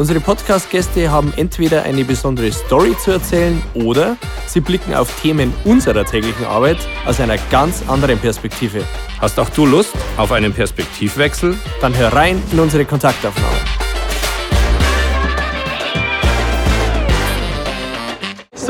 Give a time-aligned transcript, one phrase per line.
[0.00, 6.06] Unsere Podcast-Gäste haben entweder eine besondere Story zu erzählen oder sie blicken auf Themen unserer
[6.06, 8.82] täglichen Arbeit aus einer ganz anderen Perspektive.
[9.20, 11.54] Hast auch du Lust auf einen Perspektivwechsel?
[11.82, 13.69] Dann hör rein in unsere Kontaktaufnahme.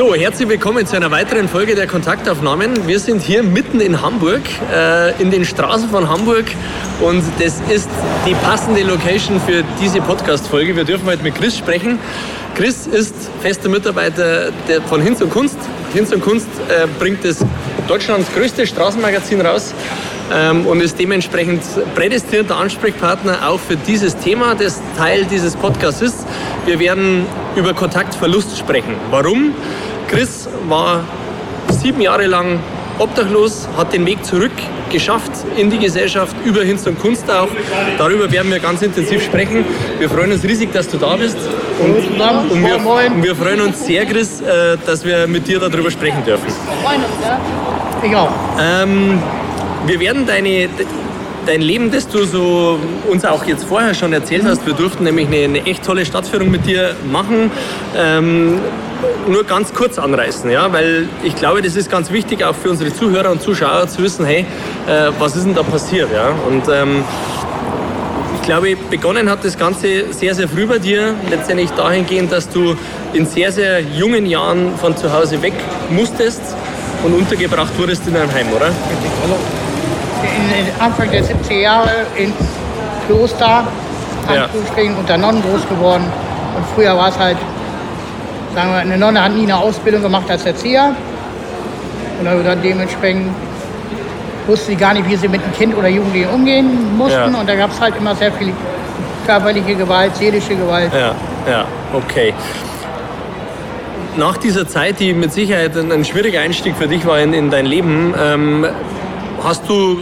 [0.00, 2.88] So, herzlich willkommen zu einer weiteren Folge der Kontaktaufnahmen.
[2.88, 4.40] Wir sind hier mitten in Hamburg,
[4.72, 6.46] äh, in den Straßen von Hamburg
[7.02, 7.90] und das ist
[8.26, 10.74] die passende Location für diese Podcast-Folge.
[10.74, 11.98] Wir dürfen heute mit Chris sprechen.
[12.54, 14.52] Chris ist fester Mitarbeiter
[14.86, 15.58] von Hinz und Kunst.
[15.92, 17.44] Hinz und Kunst äh, bringt das
[17.86, 19.74] Deutschlands größte Straßenmagazin raus
[20.32, 21.62] ähm, und ist dementsprechend
[21.94, 26.26] prädestinierter Ansprechpartner auch für dieses Thema, das Teil dieses Podcasts ist.
[26.66, 28.94] Wir werden über Kontaktverlust sprechen.
[29.10, 29.54] Warum?
[30.08, 31.04] Chris war
[31.68, 32.58] sieben Jahre lang
[32.98, 34.52] obdachlos, hat den Weg zurück
[34.90, 37.48] geschafft in die Gesellschaft, über Hinz und Kunst auch.
[37.96, 39.64] Darüber werden wir ganz intensiv sprechen.
[39.98, 41.38] Wir freuen uns riesig, dass du da bist.
[41.78, 42.74] Und, und, wir,
[43.10, 46.46] und wir, freuen uns sehr, Chris, äh, dass wir mit dir darüber sprechen dürfen.
[46.46, 47.40] Wir freuen uns, ja.
[48.02, 48.30] Ich auch.
[48.60, 49.18] Ähm,
[49.86, 50.68] wir werden deine,
[51.46, 52.78] dein Leben, das du so
[53.08, 54.66] uns auch jetzt vorher schon erzählt hast.
[54.66, 57.50] Wir durften nämlich eine, eine echt tolle Stadtführung mit dir machen.
[57.96, 58.60] Ähm,
[59.26, 62.92] nur ganz kurz anreißen, ja, weil ich glaube, das ist ganz wichtig auch für unsere
[62.92, 64.44] Zuhörer und Zuschauer zu wissen, hey,
[64.86, 66.34] äh, was ist denn da passiert, ja?
[66.48, 67.04] Und ähm,
[68.36, 72.74] ich glaube, begonnen hat das Ganze sehr, sehr früh bei dir, letztendlich dahingehend, dass du
[73.12, 75.54] in sehr, sehr jungen Jahren von zu Hause weg
[75.90, 76.42] musstest
[77.04, 78.70] und untergebracht wurdest in einem Heim, oder?
[80.22, 82.34] In Anfang der 70er Jahre ins
[83.06, 83.64] Kloster,
[84.32, 84.48] ja.
[84.98, 86.04] unter Nonnen groß geworden.
[86.56, 87.36] Und früher war es halt,
[88.54, 90.94] sagen wir, eine Nonne hat nie eine Ausbildung gemacht als Erzieher.
[92.18, 93.28] Und dann dementsprechend
[94.46, 97.32] wusste sie gar nicht, wie sie mit einem Kind oder Jugendlichen umgehen mussten.
[97.32, 97.40] Ja.
[97.40, 98.52] Und da gab es halt immer sehr viel
[99.26, 100.92] körperliche Gewalt, seelische Gewalt.
[100.92, 101.14] Ja,
[101.48, 102.34] ja, okay.
[104.16, 107.50] Nach dieser Zeit, die mit Sicherheit ein, ein schwieriger Einstieg für dich war in, in
[107.50, 108.66] dein Leben, ähm,
[109.42, 109.98] hast du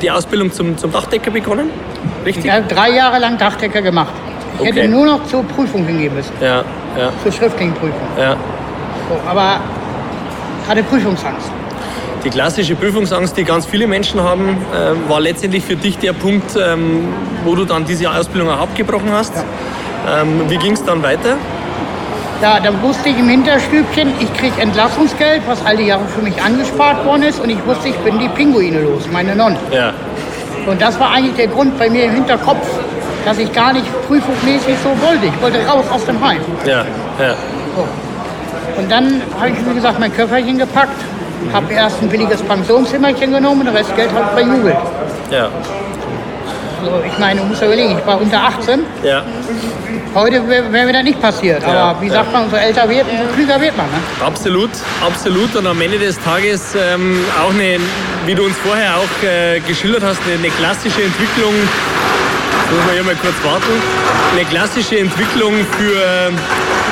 [0.00, 1.70] die Ausbildung zum, zum Dachdecker begonnen?
[2.24, 2.44] Richtig?
[2.44, 4.12] Ich habe drei Jahre lang Dachdecker gemacht.
[4.54, 4.72] Ich okay.
[4.72, 6.32] hätte nur noch zur Prüfung hingehen müssen.
[6.40, 6.64] Ja,
[6.98, 7.10] ja.
[7.22, 8.00] Zur schriftlichen Prüfung.
[8.18, 8.36] Ja.
[9.08, 9.60] So, aber
[10.68, 11.50] hatte Prüfungsangst.
[12.24, 16.54] Die klassische Prüfungsangst, die ganz viele Menschen haben, äh, war letztendlich für dich der Punkt,
[16.54, 17.08] ähm,
[17.44, 19.34] wo du dann diese Ausbildung auch abgebrochen hast.
[19.34, 20.22] Ja.
[20.22, 21.36] Ähm, wie ging es dann weiter?
[22.42, 26.42] Ja, dann wusste ich im Hinterstübchen, ich kriege Entlassungsgeld, was all die Jahre für mich
[26.42, 27.38] angespart worden ist.
[27.38, 29.58] Und ich wusste, ich bin die Pinguine los, meine Nonnen.
[29.70, 29.92] Ja.
[30.66, 32.66] Und das war eigentlich der Grund bei mir im Hinterkopf,
[33.26, 35.26] dass ich gar nicht prüfungsmäßig so wollte.
[35.26, 36.40] Ich wollte raus aus dem Heim.
[36.64, 36.84] Ja,
[37.18, 37.34] ja.
[37.76, 37.86] So.
[38.80, 40.96] Und dann habe ich, wie gesagt, mein Köfferchen gepackt,
[41.44, 41.52] mhm.
[41.52, 44.76] habe erst ein billiges Pensionszimmerchen genommen und das Geld habe ich verjubelt.
[45.30, 45.48] Ja.
[46.82, 48.80] Also ich meine, du musst ja überlegen, ich war unter 18.
[49.02, 49.22] Ja.
[50.14, 51.62] Heute wäre wär mir das nicht passiert.
[51.62, 53.86] Aber ja, wie sagt man, umso älter wird, umso klüger wird man.
[53.86, 53.98] Ne?
[54.24, 54.70] Absolut,
[55.04, 55.54] absolut.
[55.54, 57.78] Und am Ende des Tages ähm, auch eine,
[58.26, 61.52] wie du uns vorher auch äh, geschildert hast, eine, eine klassische Entwicklung.
[61.52, 63.72] Jetzt muss man hier mal kurz warten.
[64.32, 66.32] Eine klassische Entwicklung für,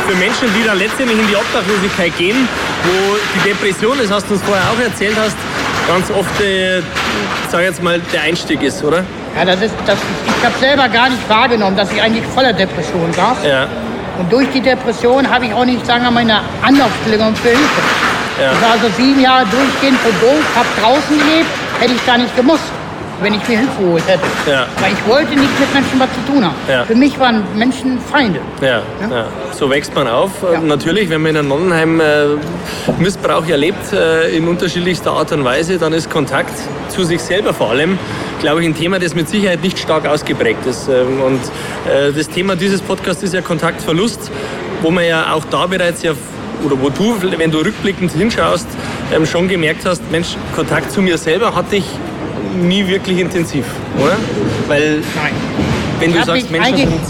[0.06, 2.49] für Menschen, die dann letztendlich in die Obdachlosigkeit gehen,
[2.84, 5.37] wo die Depression, das hast du uns vorher auch erzählt hast,
[5.88, 6.82] ganz oft, äh,
[7.49, 9.05] sag jetzt mal, der Einstieg ist, oder?
[9.38, 13.12] Ja, das ist, das, ich habe selber gar nicht wahrgenommen, dass ich eigentlich voller Depression
[13.12, 13.38] saß.
[13.47, 13.69] Ja.
[14.19, 17.82] Und durch die Depression habe ich auch nicht, sagen wir mal, eine Anlaufstellung für Hilfe.
[18.43, 18.53] Ja.
[18.53, 22.65] Ich war also sieben Jahre durchgehend verdunkt, habe draußen gelebt, hätte ich gar nicht gemusst
[23.21, 24.23] wenn ich mir Hilfe geholt hätte.
[24.51, 24.67] Ja.
[24.81, 26.55] Weil ich wollte nicht mit Menschen was zu tun haben.
[26.69, 26.84] Ja.
[26.84, 28.41] Für mich waren Menschen Feinde.
[28.61, 28.83] Ja.
[29.01, 29.27] ja.
[29.53, 30.31] So wächst man auf.
[30.65, 32.27] Natürlich, wenn man in einem Nonnenheim äh,
[32.99, 36.55] Missbrauch erlebt, äh, in unterschiedlichster Art und Weise, dann ist Kontakt
[36.89, 37.99] zu sich selber vor allem,
[38.41, 40.88] glaube ich, ein Thema, das mit Sicherheit nicht stark ausgeprägt ist.
[40.88, 41.41] Ähm, und
[41.91, 44.31] äh, das Thema dieses Podcasts ist ja Kontaktverlust,
[44.82, 46.12] wo man ja auch da bereits ja
[46.65, 48.67] oder wo du, wenn du rückblickend hinschaust,
[49.15, 51.85] ähm, schon gemerkt hast, Mensch, Kontakt zu mir selber hatte ich
[52.66, 53.66] nie wirklich intensiv,
[53.99, 54.16] oder?
[54.66, 55.32] Weil, Nein.
[56.00, 57.00] wenn du sagst, Menschen sind.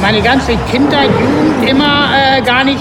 [0.00, 2.80] Meine ganze Kindheit, Jugend immer äh, gar nicht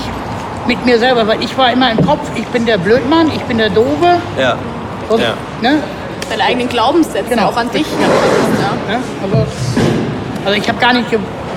[0.67, 3.57] mit mir selber, weil ich war immer im Kopf, ich bin der Blödmann, ich bin
[3.57, 4.17] der Doofe.
[4.39, 4.57] Ja.
[5.09, 5.33] Und, ja.
[5.61, 5.79] Ne?
[6.29, 7.49] Deine eigenen Glaubenssätze genau.
[7.49, 7.85] auch an dich.
[7.99, 8.93] Ja.
[8.93, 8.99] Ja.
[9.21, 9.47] Also,
[10.45, 11.11] also ich habe gar nicht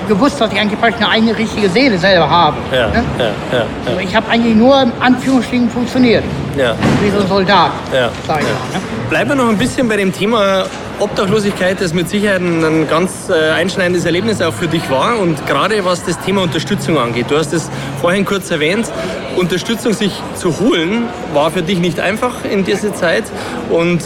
[0.07, 2.57] gewusst, dass ich eigentlich eine eigene richtige Seele selber habe.
[2.71, 3.03] Ja, ne?
[3.17, 3.25] ja,
[3.57, 6.23] ja, also ich habe eigentlich nur in Anführungsstrichen funktioniert.
[6.57, 6.75] Ja.
[7.01, 7.71] Wie so ein Soldat.
[7.93, 8.09] Ja.
[8.25, 8.53] Sag ich ja.
[8.53, 8.81] Mal, ne?
[9.09, 10.65] Bleiben wir noch ein bisschen bei dem Thema
[10.99, 15.83] Obdachlosigkeit, das mit Sicherheit ein ganz äh, einschneidendes Erlebnis auch für dich war und gerade
[15.83, 17.25] was das Thema Unterstützung angeht.
[17.29, 17.69] Du hast es
[17.99, 18.89] vorhin kurz erwähnt,
[19.35, 21.03] Unterstützung sich zu holen
[21.33, 23.25] war für dich nicht einfach in dieser Zeit
[23.69, 24.01] und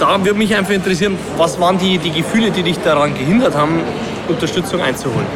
[0.00, 3.80] da würde mich einfach interessieren, was waren die, die Gefühle, die dich daran gehindert haben,
[4.32, 5.26] Unterstützung einzuholen?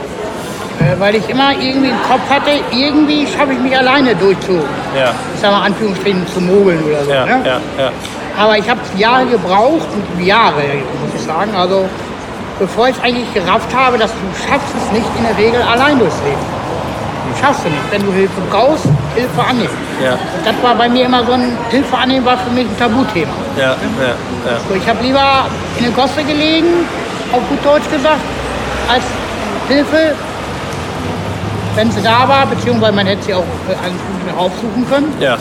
[0.80, 4.60] Äh, weil ich immer irgendwie im Kopf hatte, irgendwie schaffe ich mich alleine durchzu,
[4.96, 5.12] ja.
[5.34, 7.10] ich sag mal Anführungsstrichen, zu mogeln oder so.
[7.10, 7.40] Ja, ne?
[7.78, 7.90] ja.
[8.38, 9.88] Aber ich habe Jahre gebraucht,
[10.20, 10.62] Jahre,
[11.00, 11.54] muss ich sagen.
[11.56, 11.86] Also
[12.58, 16.18] bevor ich eigentlich gerafft habe, dass du schaffst es nicht in der Regel allein durchs
[16.24, 16.44] Leben.
[17.30, 17.90] Du schaffst es nicht.
[17.90, 18.84] Wenn du Hilfe brauchst,
[19.14, 19.76] Hilfe annehmen.
[20.02, 20.18] Ja.
[20.44, 23.32] Das war bei mir immer so ein Hilfe annehmen war für mich ein Tabuthema.
[23.56, 23.72] Ja, ja,
[24.06, 24.60] ja.
[24.68, 25.46] So, ich habe lieber
[25.78, 26.86] in der Gosse gelegen,
[27.32, 28.20] auf gut Deutsch gesagt,
[28.88, 29.04] als
[29.68, 30.14] Hilfe,
[31.74, 33.44] wenn sie da war, beziehungsweise man hätte sie auch
[34.36, 35.12] aufsuchen können.
[35.20, 35.36] Ja.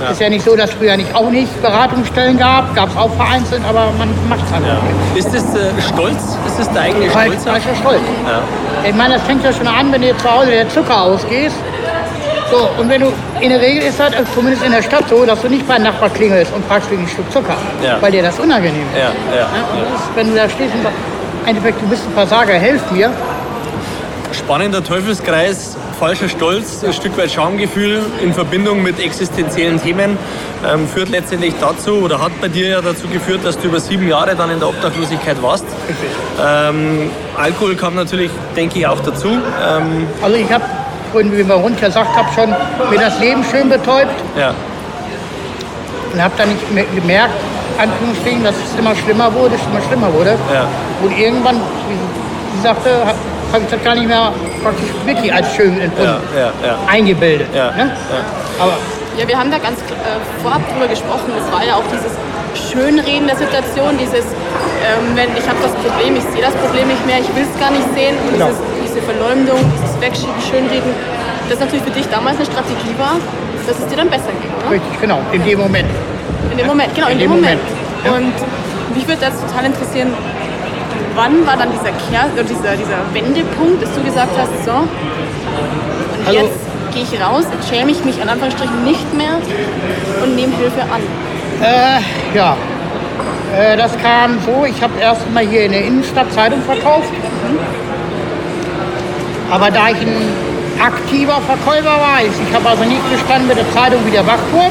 [0.00, 0.10] Ja.
[0.10, 3.12] Ist ja nicht so, dass es früher nicht auch nicht Beratungsstellen gab, gab es auch
[3.16, 4.74] vereinzelt, aber man macht es halt ja.
[5.14, 5.26] nicht.
[5.26, 6.38] Ist das äh, Stolz?
[6.46, 7.44] Ist das der eigene Stolz?
[7.44, 8.00] Falscher Stolz.
[8.26, 8.88] Ja.
[8.88, 11.56] Ich meine, das fängt ja schon an, wenn du jetzt zu Hause der Zucker ausgehst.
[12.50, 15.40] So, und wenn du, in der Regel ist das zumindest in der Stadt so, dass
[15.42, 17.98] du nicht beim Nachbar klingelst und fragst wegen ein Stück Zucker, ja.
[18.00, 18.98] weil dir das unangenehm ist.
[18.98, 19.94] Ja, ja, ja.
[19.94, 20.98] Ist, wenn du da stehst und sagst,
[21.46, 23.10] Endeffekt, du bist ein Versager, helf mir.
[24.32, 30.16] Spannender Teufelskreis, falscher Stolz, ein Stück weit Schamgefühl in Verbindung mit existenziellen Themen
[30.66, 34.08] ähm, führt letztendlich dazu oder hat bei dir ja dazu geführt, dass du über sieben
[34.08, 35.64] Jahre dann in der Obdachlosigkeit warst.
[36.42, 39.28] Ähm, Alkohol kam natürlich, denke ich, auch dazu.
[39.28, 40.64] Ähm, also ich habe,
[41.14, 42.50] wie wir rund gesagt haben, schon
[42.90, 44.14] mir das Leben schön betäubt.
[44.38, 44.54] Ja.
[46.12, 47.34] Und habe dann nicht gemerkt,
[47.80, 50.36] Anführungsstrichen, dass es immer schlimmer wurde, immer schlimmer wurde.
[50.52, 50.68] Ja.
[51.02, 51.56] Und irgendwann,
[51.88, 51.96] wie
[52.56, 52.90] sie sagte,
[53.52, 54.32] habe ich das gar nicht mehr
[54.62, 57.52] praktisch wirklich als schön empfunden, ja, ja, eingebildet.
[57.52, 57.90] Ne?
[58.58, 58.76] Aber
[59.18, 61.32] ja, wir haben da ganz äh, vorab drüber gesprochen.
[61.36, 62.14] Es war ja auch dieses
[62.54, 67.04] Schönreden der Situation, dieses, ähm, wenn ich habe das Problem, ich sehe das Problem nicht
[67.06, 68.14] mehr, ich will es gar nicht sehen.
[68.26, 68.48] Und genau.
[68.48, 70.92] dieses, diese Verleumdung, dieses Wegschieben, Schönreden,
[71.48, 73.18] das natürlich für dich damals eine Strategie war,
[73.66, 74.70] dass es dir dann besser ging, oder?
[74.70, 75.90] Richtig, genau, in dem Moment.
[76.50, 77.60] In dem Moment, genau, in, in dem, Moment.
[78.04, 78.26] Moment.
[78.26, 80.12] Und mich würde das total interessieren,
[81.14, 86.40] wann war dann dieser, Kehr, dieser, dieser Wendepunkt, dass du gesagt hast, so, und also,
[86.40, 86.58] jetzt
[86.92, 89.36] gehe ich raus, schäme ich mich an Anführungsstrichen nicht mehr
[90.22, 91.00] und nehme Hilfe an?
[91.62, 92.56] Äh, ja.
[93.56, 97.10] Äh, das kam so, ich habe erst mal hier in der Innenstadt Zeitung verkauft.
[97.12, 97.58] Mhm.
[99.50, 100.14] Aber da ich ein
[100.80, 104.70] aktiver Verkäufer war, ich habe also nicht gestanden mit der Zeitung wie der Wachturm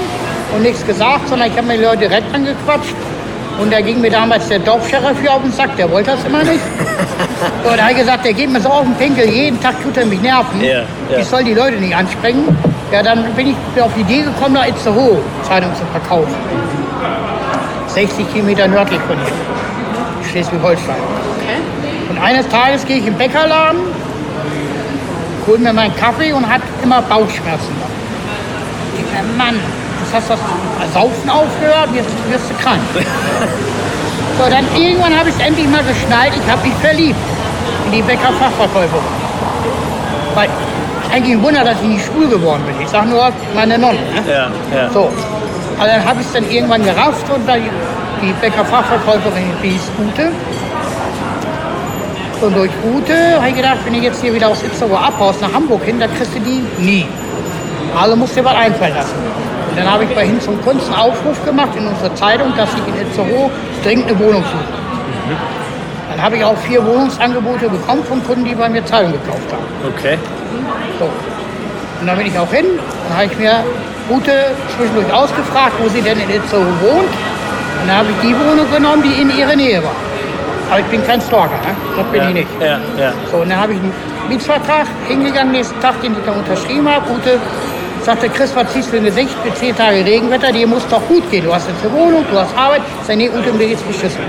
[0.54, 2.96] und nichts gesagt, sondern ich habe mir die Leute direkt angequatscht
[3.60, 6.44] und da ging mir damals der Dorfscheriff hier auf den Sack, der wollte das immer
[6.44, 6.62] nicht.
[7.63, 9.98] Und da habe ich gesagt, der geht mir so auf den Pinkel, jeden Tag tut
[9.98, 10.62] er mich nerven.
[10.62, 11.19] Ja, ja.
[11.19, 12.57] Ich soll die Leute nicht ansprengen.
[12.92, 16.34] Ja, dann bin ich auf die Idee gekommen, nach Itzehoe Zeitung zu verkaufen.
[17.88, 20.95] 60 Kilometer nördlich von hier, Schleswig-Holstein.
[20.95, 21.57] Okay.
[22.10, 23.80] Und eines Tages gehe ich im Bäckerladen,
[25.48, 27.74] hole mir meinen Kaffee und hat immer Bauchschmerzen.
[28.98, 29.60] Ich denke, Mann,
[30.00, 30.40] jetzt hast das
[30.94, 32.81] Saufen aufgehört, jetzt wirst du krank.
[34.38, 37.19] so, dann irgendwann habe ich es endlich mal geschnallt, ich habe mich verliebt
[37.86, 39.19] in die Bäckerfachverkäuferin.
[40.36, 40.50] Weil
[41.12, 42.75] eigentlich ein Wunder, dass ich nicht schwul geworden bin.
[42.81, 44.00] Ich sage nur, meine Nonne.
[44.00, 44.31] Ne?
[44.31, 44.90] Ja, ja.
[44.90, 45.10] So.
[45.80, 47.62] Also dann habe ich es dann irgendwann gerafft und dann
[48.22, 50.31] die Bäckerfachverkäuferin hieß Ute.
[52.42, 55.54] Und durch Ute habe ich gedacht, wenn ich jetzt hier wieder aus Itzehoe abhaust nach
[55.54, 57.06] Hamburg hin, dann kriegst du die nie.
[58.00, 59.16] Also musst du dir was einfallen lassen.
[59.80, 62.69] Und dann habe ich bei Hin zum Kunst einen Aufruf gemacht in unserer Zeitung, dass
[62.74, 63.50] ich in Itzehoe
[63.81, 64.76] dringend eine Wohnung suche.
[65.30, 65.38] Mhm.
[66.12, 69.64] Dann habe ich auch vier Wohnungsangebote bekommen von Kunden, die bei mir Zeitung gekauft haben.
[69.95, 70.18] Okay.
[71.00, 71.06] So.
[72.02, 72.66] Und dann bin ich auch hin,
[73.07, 73.64] dann habe ich mir
[74.09, 74.33] Ute
[74.76, 77.07] zwischendurch ausgefragt, wo sie denn in Itzehoe wohnt.
[77.07, 79.95] Und dann habe ich die Wohnung genommen, die in ihrer Nähe war.
[80.69, 81.76] Aber ich bin kein Stalker, ne?
[81.95, 82.48] das bin ja, ich nicht.
[82.59, 83.14] Ja, ja.
[83.31, 83.94] So, und dann habe ich einen
[84.28, 87.09] Mietvertrag hingegangen, nächsten Tag, den ich dann unterschrieben habe.
[87.12, 87.40] Ute
[88.03, 90.51] Sagte Chris, was ziehst du im Gesicht für zehn Tage Regenwetter?
[90.51, 91.44] Dir muss doch gut gehen.
[91.44, 92.81] Du hast jetzt eine Wohnung, du hast Arbeit.
[93.06, 94.21] Sage, nee, Ute, mir geht's beschissen.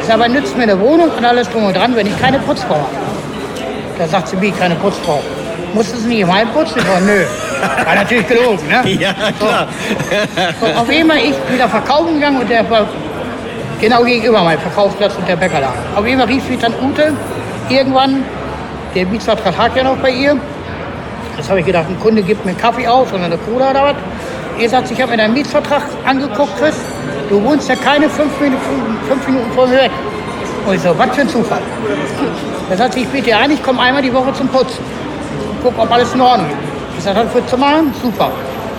[0.00, 2.38] Ich sage, aber nützt mir eine Wohnung und alles drum und dran, wenn ich keine
[2.38, 2.86] Putzfrau habe.
[3.98, 5.20] Da sagt sie, wie, keine Putzfrau?
[5.74, 6.78] Musstest du nicht im Heim putzen?
[6.78, 7.24] Ich sage, nö.
[7.84, 8.90] War natürlich gelogen, ne?
[9.00, 9.68] Ja, klar.
[10.60, 10.66] So.
[10.66, 12.86] So, auf jeden Fall, ich wieder verkaufen gegangen und der war
[13.80, 15.78] genau gegenüber meinem Verkaufsplatz und der Bäckerladen.
[15.94, 17.12] Auf jeden Fall rief mich dann Ute
[17.68, 18.24] irgendwann,
[18.94, 20.36] der Mietvertrag hat ja noch bei ihr,
[21.38, 23.84] Jetzt habe ich gedacht, ein Kunde gibt mir einen Kaffee aus oder eine Cola oder
[23.84, 23.94] was.
[24.58, 26.74] Ihr sagt, ich habe mir deinen Mietvertrag angeguckt, Chris.
[27.30, 29.90] Du wohnst ja keine fünf Minuten, fünf Minuten vor mir weg.
[30.66, 31.62] Und ich so, was für ein Zufall.
[32.70, 34.82] Er sagt, ich biete ein, ich komme einmal die Woche zum Putzen.
[35.62, 36.56] Guck, ob alles in Ordnung ist.
[36.98, 37.94] Ich sage, das wird zu machen?
[38.02, 38.32] Super.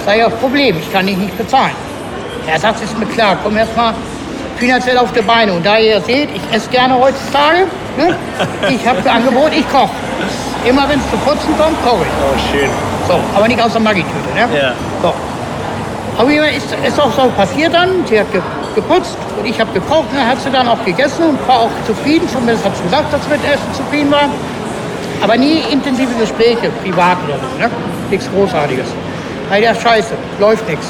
[0.05, 1.75] Sei ja Problem, ich kann dich nicht bezahlen.
[2.45, 3.71] Er sagt, ist mir klar, komm erst
[4.57, 5.53] finanziell auf die Beine.
[5.53, 7.67] Und da ihr seht, ich esse gerne heutzutage.
[7.97, 8.15] Ne?
[8.69, 9.91] Ich habe ein Angebot, ich koche.
[10.65, 12.13] Immer wenn es zu putzen kommt, koche ich.
[12.19, 12.69] Oh, schön.
[13.07, 14.33] So, aber nicht aus der Maggi-Tüte.
[14.35, 14.57] Ne?
[14.57, 14.73] Ja.
[15.01, 15.13] So.
[16.17, 18.05] Aber wie ist, ist auch so passiert dann.
[18.05, 18.41] Sie hat ge,
[18.75, 20.09] geputzt und ich habe gekocht.
[20.11, 22.27] Und dann hat sie dann auch gegessen und war auch zufrieden.
[22.27, 24.29] Zumindest hat sie gesagt, dass sie mit Essen zufrieden war.
[25.21, 27.57] Aber nie intensive Gespräche, privat oder so.
[27.57, 27.69] Ne?
[28.09, 28.87] Nichts Großartiges.
[29.49, 30.87] Weil ja, scheiße, läuft nichts.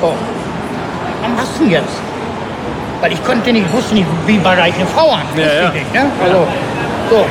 [0.00, 0.14] So.
[1.22, 1.96] Was machst du denn jetzt?
[3.00, 5.22] Weil ich konnte nicht, wusste nicht, wie bereite ich eine Frau an.
[5.36, 5.68] Ja, ja.
[5.68, 6.06] ich Nicht, ne?
[6.24, 6.46] Also,
[7.10, 7.26] so.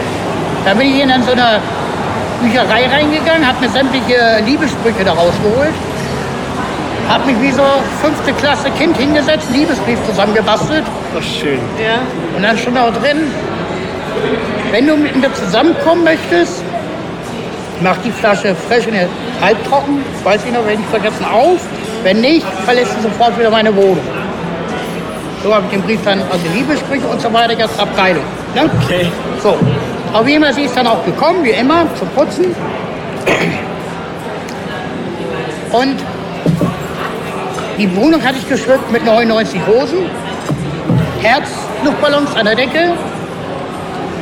[0.68, 1.62] Dann bin ich in so eine
[2.42, 5.74] Bücherei reingegangen, habe mir sämtliche Liebessprüche da rausgeholt.
[7.08, 7.64] Habe mich wie so
[8.02, 10.84] fünfte Klasse Kind hingesetzt, einen Liebesbrief zusammengebastelt.
[11.16, 11.62] Oh, schön.
[11.82, 12.00] Ja.
[12.36, 13.32] Und dann stand auch drin,
[14.72, 16.62] wenn du mit mir zusammenkommen möchtest,
[17.82, 19.08] mach die Flasche frisch in der
[19.42, 21.62] halbtrocken, weiß ich noch, werde ich vergessen, auf.
[22.04, 24.06] Wenn nicht, verlässt du sofort wieder meine Wohnung.
[25.46, 28.26] So habe ich den Brief dann, also Liebessprüche und so weiter, jetzt Abteilung.
[28.54, 28.70] Ne?
[28.84, 29.10] Okay.
[29.42, 29.58] So,
[30.14, 32.56] auf jeden Fall, sie ist dann auch gekommen, wie immer, zum Putzen.
[35.72, 35.98] Und
[37.78, 40.10] die Wohnung hatte ich geschmückt mit 99 Rosen,
[41.22, 42.94] Herzluftballons an der Decke,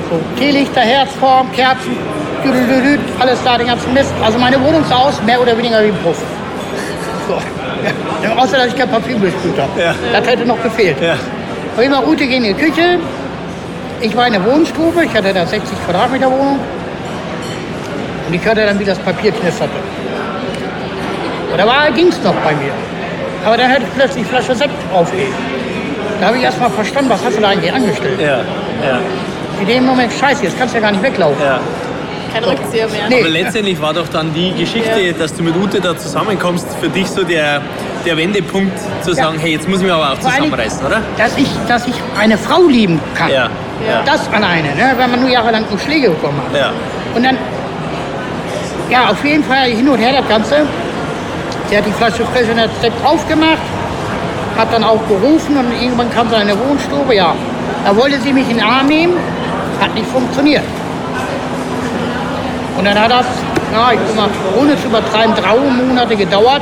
[0.10, 1.96] so Teelichter, Herzform, Kerzen,
[3.20, 4.14] alles da, den ganzen Mist.
[4.24, 6.22] Also meine Wohnung sah aus mehr oder weniger wie ein Puff.
[7.28, 7.40] So.
[8.24, 8.36] Ja.
[8.36, 9.82] Außer, dass ich kein Parfüm gesprüht habe.
[9.82, 9.96] Ja.
[10.12, 10.98] Das hätte noch gefehlt.
[11.02, 11.14] Ja.
[11.14, 13.00] Auf jeden Fall, Ute ging in die Küche.
[14.02, 15.06] Ich war in der Wohnstube.
[15.06, 16.60] Ich hatte da 60 Quadratmeter Wohnung.
[18.28, 19.72] Und ich hörte dann, wie das Papier knisterte.
[21.52, 22.72] Und da ging es noch bei mir.
[23.46, 25.32] Aber dann hörte ich plötzlich die Flasche Sekt aufgehen.
[26.20, 28.20] Da habe ich erst mal verstanden, was hast du da eigentlich angestellt?
[28.20, 28.38] Ja.
[28.86, 29.00] Ja.
[29.62, 31.42] In dem Moment, scheiße, jetzt kannst du ja gar nicht weglaufen.
[31.44, 31.60] ja.
[32.34, 33.08] Kein Rückzieher mehr.
[33.08, 33.22] Nee.
[33.22, 35.14] Aber letztendlich war doch dann die Geschichte, Ja.
[35.14, 37.62] dass du mit Ute da zusammenkommst, für dich so der,
[38.06, 41.02] der Wendepunkt zu sagen, hey, jetzt muss ich mich aber auch zusammenreißen, oder?
[41.18, 43.32] Dass ich, dass ich eine Frau lieben kann.
[43.32, 43.50] Ja.
[43.88, 44.02] Ja.
[44.06, 44.94] Das an eine, ne?
[44.96, 46.58] wenn man nur jahrelang nur Schläge bekommen hat.
[46.58, 46.72] Ja.
[47.14, 47.38] Und dann,
[48.90, 50.66] ja, auf jeden Fall hin und her das Ganze.
[51.70, 53.58] Sie hat die Flasche frisch in der Sekt aufgemacht,
[54.58, 57.16] hat dann auch gerufen und irgendwann kam sie in eine Wohnstube.
[57.16, 57.34] Ja,
[57.84, 59.18] da wollte sie mich in den Arm nehmen,
[59.82, 60.64] hat nicht funktioniert.
[62.78, 63.26] Und dann hat das,
[63.74, 64.30] ja, ich sag mal,
[64.60, 66.62] ohne zu übertreiben, drei Monate gedauert,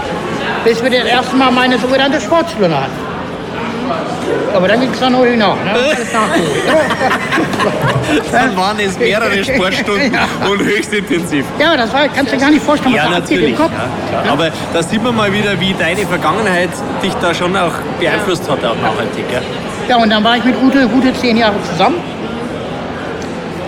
[0.63, 3.12] bis wir das erste Mal meine sogenannte Sportstunde hatten.
[4.53, 5.57] Aber dann ging es dann nur hinaus.
[5.65, 5.73] Ne?
[8.31, 10.27] Dann waren es mehrere Sportstunden Ja.
[10.49, 11.45] und höchst intensiv.
[11.59, 13.49] Ja, das war, kannst du dir gar nicht vorstellen, was Ja, da natürlich.
[13.51, 13.71] im Kopf.
[14.11, 14.33] Ja, klar.
[14.33, 16.69] Aber da sieht man mal wieder, wie deine Vergangenheit
[17.01, 19.27] dich da schon auch beeinflusst hat, auch nachhaltig.
[19.29, 19.41] Gell?
[19.87, 21.97] Ja, und dann war ich mit Ute gute zehn Jahre zusammen.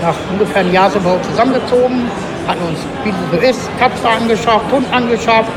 [0.01, 2.09] Nach ungefähr einem Jahr sind wir auch zusammengezogen,
[2.47, 5.49] hatten uns, wie es so ist, Katze angeschafft, Hund angeschafft.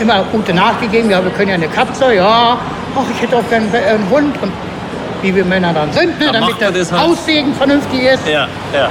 [0.00, 2.56] Immer Ute nachgegeben, ja, wir können ja eine Katze, ja.
[2.98, 4.42] Ach, ich hätte auch gerne einen Hund.
[4.42, 4.52] Und
[5.22, 7.02] wie wir Männer dann sind, ne, Dann damit der das halt.
[7.02, 8.26] Aussehen vernünftig ist.
[8.26, 8.88] Ja, ja.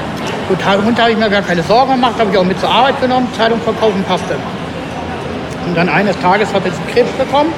[0.49, 2.99] Gut, Hund habe ich mir gar keine Sorgen gemacht, habe ich auch mit zur Arbeit
[3.01, 4.35] genommen, Zeitung verkaufen passte.
[5.65, 7.51] Und dann eines Tages hat jetzt Krebs bekommen.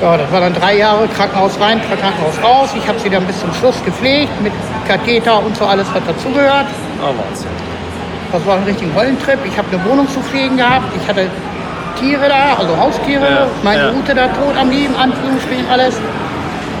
[0.00, 2.70] Ja, das war dann drei Jahre Krankenhaus rein, Krankenhaus raus.
[2.76, 4.52] Ich habe sie dann bis zum Schluss gepflegt mit
[4.86, 6.66] Katheter und so alles, was dazugehört.
[7.02, 7.48] Oh, Wahnsinn.
[8.30, 9.38] Das war ein richtiger Hollentrip.
[9.44, 10.84] Ich habe eine Wohnung zu pflegen gehabt.
[11.00, 11.26] Ich hatte
[12.00, 13.24] Tiere da, also Haustiere.
[13.24, 13.92] Ja, Meine ja.
[13.92, 15.96] Ute da tot am Leben, Anführungsstrichen alles.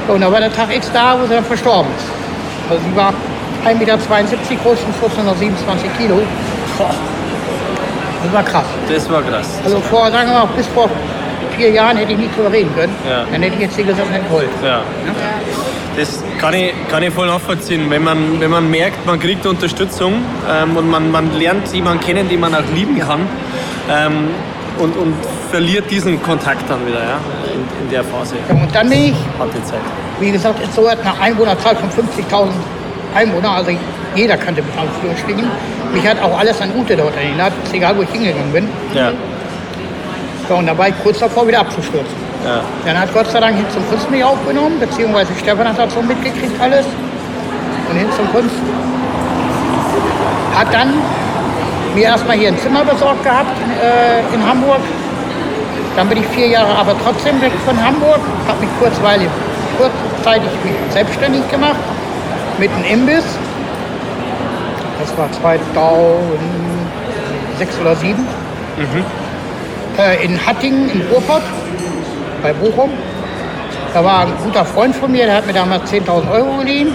[0.08, 2.06] Und da war der Tag X da, wo sie dann verstorben ist.
[2.70, 3.12] Also sie war
[3.64, 6.20] 1,72 Meter groß und 1427 Kilo.
[8.22, 8.64] Das war krass.
[8.88, 9.58] Das war krass.
[9.64, 10.88] Also vor, sagen wir mal, bis vor
[11.56, 12.94] vier Jahren hätte ich nicht drüber reden können.
[13.08, 13.24] Ja.
[13.30, 14.22] Dann hätte ich jetzt hier gesagt, nicht.
[14.64, 14.82] Ja.
[15.96, 17.90] Das kann ich, kann ich voll nachvollziehen.
[17.90, 22.28] Wenn man, wenn man merkt, man kriegt Unterstützung ähm, und man, man lernt jemanden kennen,
[22.28, 23.26] den man auch lieben kann
[23.88, 24.28] ähm,
[24.78, 25.14] und, und
[25.50, 27.18] verliert diesen Kontakt dann wieder ja,
[27.52, 28.36] in, in der Phase.
[28.48, 29.14] Und dann bin ich.
[30.20, 32.48] Wie gesagt, ist so eine Einwohnerzahl von 50.000
[33.14, 33.70] Einwohner, also
[34.14, 35.44] jeder kannte mich Anführungsstrichen.
[35.92, 38.68] Mich hat auch alles an Ute dort erinnert, egal wo ich hingegangen bin.
[38.94, 39.12] Ja.
[40.48, 42.16] Ja, und da war ich kurz davor wieder abzustürzen.
[42.44, 42.62] Ja.
[42.84, 46.02] Dann hat Gott sei Dank hin zum Kunst mich aufgenommen, beziehungsweise Stefan hat das so
[46.02, 46.86] mitgekriegt alles.
[47.90, 48.54] Und hin zum Kunst
[50.54, 50.94] hat dann
[51.94, 54.80] mir erstmal hier ein Zimmer besorgt gehabt äh, in Hamburg.
[55.96, 59.28] Dann bin ich vier Jahre aber trotzdem weg von Hamburg, habe mich kurzweilig,
[59.76, 60.48] kurzzeitig
[60.90, 61.76] selbstständig gemacht
[62.58, 63.24] mit einem Imbiss.
[65.00, 68.24] Das war 2006 oder 2007.
[69.98, 71.42] Äh, in Hattingen im Ruhrpott
[72.42, 72.90] bei Bochum.
[73.92, 76.92] Da war ein guter Freund von mir, der hat mir damals 10.000 Euro geliehen.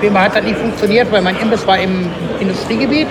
[0.00, 2.08] Fall hat das nicht funktioniert, weil mein Imbiss war im
[2.40, 3.08] Industriegebiet.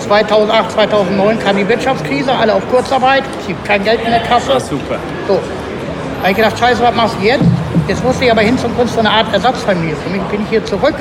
[0.00, 4.48] 2008, 2009 kam die Wirtschaftskrise, alle auf Kurzarbeit, es gibt kein Geld in der Kasse.
[4.48, 4.96] War super.
[5.28, 5.34] So.
[5.34, 7.44] Da habe ich gedacht, scheiße, was machst du jetzt?
[7.88, 9.96] Jetzt musste ich aber hin zum Kunst so eine Art Ersatzfamilie.
[9.96, 10.94] Für mich bin ich hier zurück.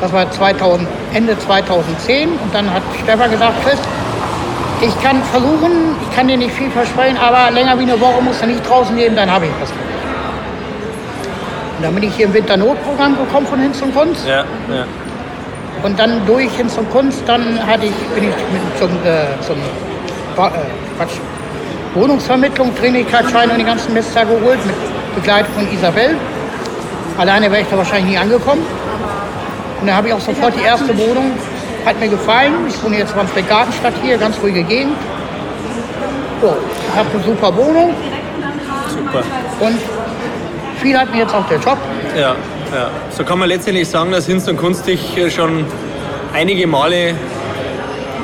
[0.00, 3.78] Das war 2000, Ende 2010 und dann hat Stefan gesagt, Chris,
[4.80, 8.42] ich kann versuchen, ich kann dir nicht viel versprechen, aber länger wie eine Woche musst
[8.42, 9.70] du nicht draußen leben, dann habe ich was.
[11.84, 14.26] Dann bin ich hier im Winternotprogramm gekommen von Hinz und Kunst.
[14.26, 14.38] Ja,
[14.72, 14.86] ja.
[15.82, 19.56] Und dann durch Hinz und Kunst, dann hatte ich, bin ich mit, zum, äh, zum
[19.56, 20.50] äh,
[20.96, 21.18] Quatsch,
[21.92, 24.74] Wohnungsvermittlung, Dringlichkeitsschein und die ganzen Mist geholt mit
[25.14, 26.16] Begleitung von Isabel.
[27.18, 28.62] Alleine wäre ich da wahrscheinlich nie angekommen.
[29.82, 31.32] Und dann habe ich auch sofort die erste Wohnung,
[31.84, 32.54] hat mir gefallen.
[32.66, 34.96] Ich wohne jetzt in Gartenstadt hier, ganz ruhige Gegend.
[36.40, 36.56] So,
[36.88, 37.94] ich habe eine super Wohnung.
[38.88, 39.22] Super.
[39.60, 39.78] Und
[40.84, 41.78] viel hat mir jetzt auch der Job.
[42.14, 42.20] Ja,
[42.74, 42.90] ja.
[43.16, 45.64] So kann man letztendlich sagen, dass Hinz und Kunst dich äh, schon
[46.34, 47.14] einige Male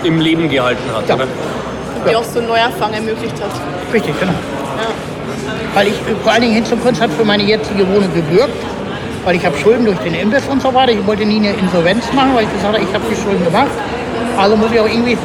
[0.04, 1.14] im Leben gehalten hat, Ja.
[1.14, 1.26] oder?
[2.08, 3.50] Die auch so Neuerfang ermöglicht hat.
[3.94, 4.32] Richtig, genau.
[4.32, 4.88] Ja.
[5.74, 8.62] Weil ich vor allen Dingen Hinz und Kunst hat für meine jetzige Wohnung gewirkt.
[9.24, 10.92] Weil ich habe Schulden durch den Imbiss und so weiter.
[10.92, 13.68] Ich wollte nie eine Insolvenz machen, weil ich gesagt habe, ich habe die Schulden gemacht.
[14.36, 15.16] Also muss ich auch irgendwie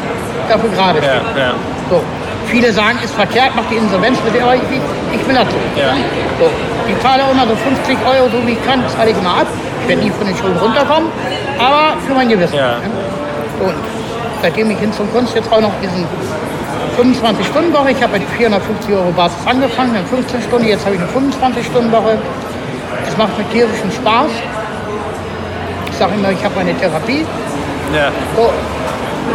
[0.49, 1.21] dafür gerade stehen.
[1.35, 1.53] Ja, ja.
[1.89, 2.01] So.
[2.47, 5.57] Viele sagen, ist verkehrt, mach die Insolvenz mit aber ich, ich will das so.
[5.79, 5.93] Ja.
[6.39, 6.49] so.
[6.87, 9.47] Ich zahle immer so 50 Euro, so wie ich kann, zahle ich immer ab.
[9.81, 11.09] Ich werde nie von den Schulden runterkommen,
[11.59, 12.55] aber für mein Gewissen.
[12.55, 12.77] Ja.
[13.59, 13.75] So, Und
[14.41, 16.05] seitdem ich hin zum Kunst jetzt auch noch diesen
[16.97, 21.09] 25-Stunden-Woche, ich habe mit 450 Euro Basis angefangen, dann 15 Stunden, jetzt habe ich eine
[21.09, 22.17] 25-Stunden-Woche.
[23.07, 24.31] Es macht mir tierischen Spaß.
[25.91, 27.25] Ich sage immer, ich habe meine Therapie.
[27.93, 28.11] ja.
[28.35, 28.49] So,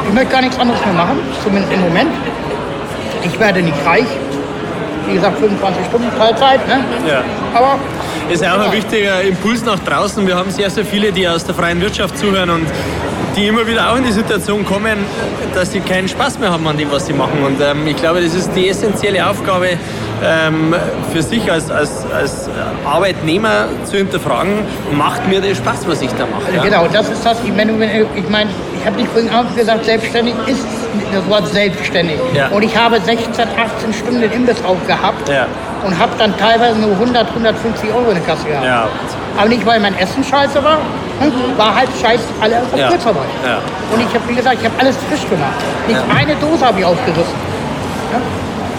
[0.07, 2.11] ich möchte gar nichts anderes mehr machen, zumindest im Moment.
[3.23, 4.07] Ich werde nicht reich.
[5.07, 6.67] Wie gesagt, 25 Stunden Teilzeit.
[6.69, 6.85] Ne?
[7.09, 7.23] ja.
[7.55, 7.79] Aber
[8.31, 10.25] ist ja auch ein wichtiger Impuls nach draußen.
[10.27, 12.67] Wir haben sehr, sehr viele, die aus der freien Wirtschaft zuhören und
[13.37, 14.99] die immer wieder auch in die Situation kommen,
[15.55, 17.43] dass sie keinen Spaß mehr haben an dem, was sie machen.
[17.45, 19.71] Und ähm, ich glaube, das ist die essentielle Aufgabe
[20.23, 20.75] ähm,
[21.12, 22.49] für sich als, als, als
[22.85, 24.53] Arbeitnehmer zu hinterfragen,
[24.93, 26.55] macht mir das Spaß, was ich da mache?
[26.55, 26.62] Ja?
[26.62, 27.39] Genau, das ist das.
[27.45, 27.73] Ich meine,
[28.15, 30.65] ich, mein, ich habe nicht vorhin auch gesagt, selbstständig ist
[31.13, 32.19] das Wort selbstständig.
[32.35, 32.49] Ja.
[32.49, 35.47] Und ich habe 16, 18 Stunden den Imbiss aufgehabt Ja.
[35.85, 38.65] und habe dann teilweise nur 100, 150 Euro in der Kasse gehabt.
[38.65, 38.89] Ja.
[39.39, 40.79] Aber nicht, weil mein Essen scheiße war,
[41.21, 42.89] hm, war halt scheiße alle auf Ja.
[42.89, 43.29] Kurzarbeit.
[43.47, 43.59] Ja.
[43.93, 45.55] Und ich habe, wie gesagt, ich habe alles frisch gemacht.
[45.87, 47.50] Nicht eine Dose habe ich aufgerissen.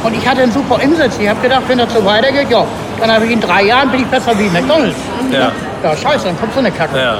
[0.03, 1.17] Und ich hatte einen super Umsatz.
[1.19, 2.65] Ich habe gedacht, wenn das so weitergeht, ja,
[2.99, 4.95] dann habe ich in drei Jahren bin ich besser wie McDonalds.
[5.31, 5.51] Ja.
[5.83, 6.97] Ja, scheiße, dann kommt so eine Kacke.
[6.97, 7.17] Ja.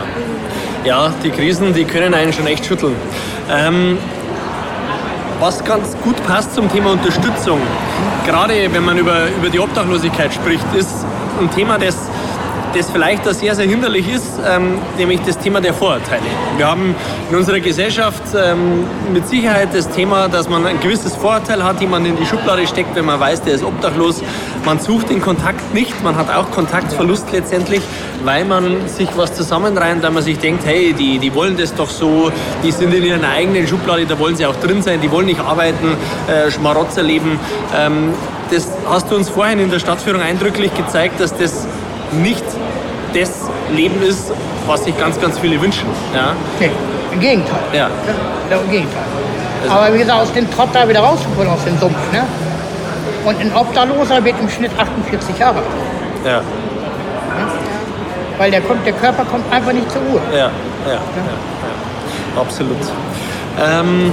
[0.83, 2.95] ja, die Krisen, die können einen schon echt schütteln.
[3.51, 3.97] Ähm,
[5.41, 7.59] was ganz gut passt zum Thema Unterstützung,
[8.27, 11.03] gerade wenn man über, über die Obdachlosigkeit spricht, ist
[11.39, 12.10] ein Thema, das,
[12.75, 16.23] das vielleicht da sehr, sehr hinderlich ist, ähm, nämlich das Thema der Vorurteile.
[16.57, 16.95] Wir haben
[17.29, 22.07] in unserer Gesellschaft ähm, mit Sicherheit das Thema, dass man ein gewisses Vorurteil hat, jemand
[22.07, 24.21] in die Schublade steckt, wenn man weiß, der ist obdachlos.
[24.65, 27.81] Man sucht den Kontakt nicht, man hat auch Kontaktverlust letztendlich,
[28.23, 31.89] weil man sich was zusammenreimt, weil man sich denkt, hey, die, die wollen das doch
[31.89, 32.31] so,
[32.63, 35.39] die sind in ihrer eigenen Schublade, da wollen sie auch drin sein, die wollen nicht
[35.39, 35.95] arbeiten,
[36.27, 37.39] äh, Schmarotzer leben.
[37.75, 38.13] Ähm,
[38.51, 41.65] das hast du uns vorhin in der Stadtführung eindrücklich gezeigt, dass das
[42.11, 42.43] nicht
[43.13, 44.31] das Leben ist,
[44.67, 45.87] was sich ganz, ganz viele wünschen.
[46.13, 46.33] Ja?
[46.59, 46.71] Nee,
[47.13, 47.59] im Gegenteil.
[47.73, 47.89] Ja.
[48.49, 49.03] Ja, Im Gegenteil.
[49.69, 51.95] Aber wie gesagt, aus dem Trott da wieder rauszuholen, aus dem Sumpf.
[52.11, 52.23] Ne?
[53.25, 55.65] Und ein Obdachloser wird im Schnitt 48 Jahre alt.
[56.25, 56.41] Ja,
[58.37, 60.21] Weil der, kommt, der Körper kommt einfach nicht zur Ruhe.
[60.31, 60.49] ja, ja,
[60.87, 62.41] ja, ja.
[62.41, 62.77] absolut.
[63.63, 64.11] Ähm,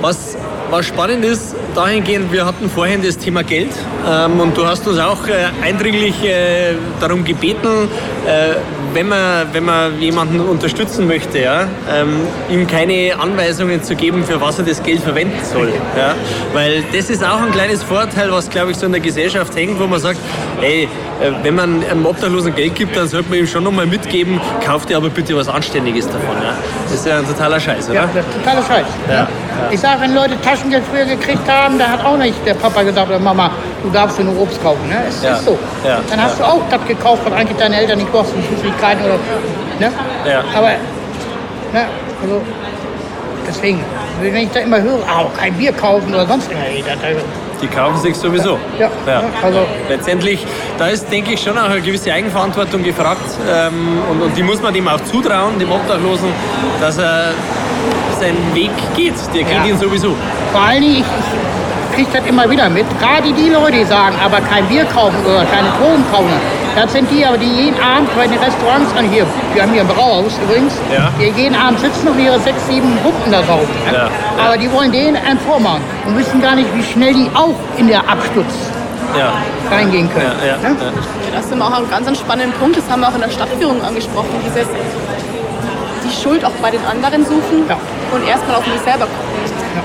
[0.00, 0.33] was,
[0.74, 3.70] was spannend ist, dahingehend, wir hatten vorhin das Thema Geld
[4.10, 7.88] ähm, und du hast uns auch äh, eindringlich äh, darum gebeten,
[8.26, 8.56] äh,
[8.92, 14.40] wenn, man, wenn man jemanden unterstützen möchte, ja, ähm, ihm keine Anweisungen zu geben, für
[14.40, 15.72] was er das Geld verwenden soll.
[15.96, 16.16] Ja?
[16.52, 19.78] Weil das ist auch ein kleines Vorteil, was glaube ich so in der Gesellschaft hängt,
[19.78, 20.18] wo man sagt,
[20.60, 20.88] ey,
[21.20, 24.90] äh, wenn man einem Obdachlosen Geld gibt, dann sollte man ihm schon nochmal mitgeben, kauft
[24.90, 26.36] dir aber bitte was Anständiges davon.
[26.42, 26.56] Ja?
[26.82, 27.94] Das ist ja ein totaler Scheiß, oder?
[27.94, 28.08] Ja,
[28.42, 28.86] totaler Scheiß.
[29.08, 29.28] Ja,
[29.70, 33.08] Ich sage, wenn Leute Taschengeld früher gekriegt haben, da hat auch nicht der Papa gesagt,
[33.08, 33.50] oder Mama,
[33.82, 34.88] du darfst dir nur Obst kaufen.
[34.88, 34.96] Ne?
[35.08, 35.34] Es Ja.
[35.34, 35.58] ist so.
[35.86, 35.98] Ja.
[36.10, 39.14] Dann hast du auch das gekauft, was eigentlich deine Eltern nicht kosten, Süßigkeiten oder.
[39.80, 39.92] Ne?
[40.30, 40.44] Ja.
[40.56, 40.68] Aber,
[41.72, 41.86] ne,
[42.22, 42.40] also,
[43.48, 43.84] deswegen,
[44.20, 47.24] wenn ich da immer höre, ah, kein Bier kaufen oder sonst irgendwas,
[47.62, 48.58] Die kaufen sich sowieso.
[48.78, 48.90] Ja,
[49.42, 50.44] also- Letztendlich,
[50.76, 53.22] da ist, denke ich, schon auch eine gewisse Eigenverantwortung gefragt.
[53.50, 56.28] Ähm, und, und die muss man dem auch zutrauen, dem Obdachlosen,
[56.80, 57.28] dass er
[58.20, 59.14] seinen Weg geht.
[59.34, 59.64] Der geht Ja.
[59.64, 60.14] ihn sowieso.
[60.52, 62.86] Vor allen Dingen, ich, ich kriege das immer wieder mit.
[63.00, 66.32] Gerade die Leute, die sagen, aber kein Bier kaufen oder keine Drogen kaufen.
[66.74, 69.82] Das sind die, aber die jeden Abend bei den Restaurants an hier, wir haben hier
[69.82, 71.08] ein Brauhaus übrigens, Ja.
[71.20, 73.46] die jeden Abend sitzen und ihre sechs, sieben Pumpen da ne?
[73.92, 74.08] Ja.
[74.44, 77.86] Aber die wollen denen einen vormachen und wissen gar nicht, wie schnell die auch in
[77.86, 78.52] der Absturz
[79.16, 79.34] ja.
[79.70, 80.32] reingehen können.
[80.42, 80.76] Ja, ja, ne?
[80.80, 80.90] ja.
[81.32, 83.30] Das ist immer auch ein ganz ein spannender Punkt, das haben wir auch in der
[83.30, 85.03] Stadtführung angesprochen, dieses die
[86.24, 87.76] Schuld auch bei den anderen suchen Ja.
[88.12, 89.44] und erstmal auf mich selber gucken.
[89.76, 89.82] Ja.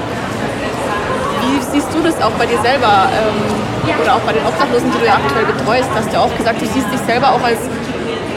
[1.43, 4.99] Wie siehst du das auch bei dir selber ähm, oder auch bei den Obdachlosen, die
[4.99, 5.89] du ja aktuell betreust?
[5.93, 7.60] Hast du ja auch gesagt, du siehst dich selber auch als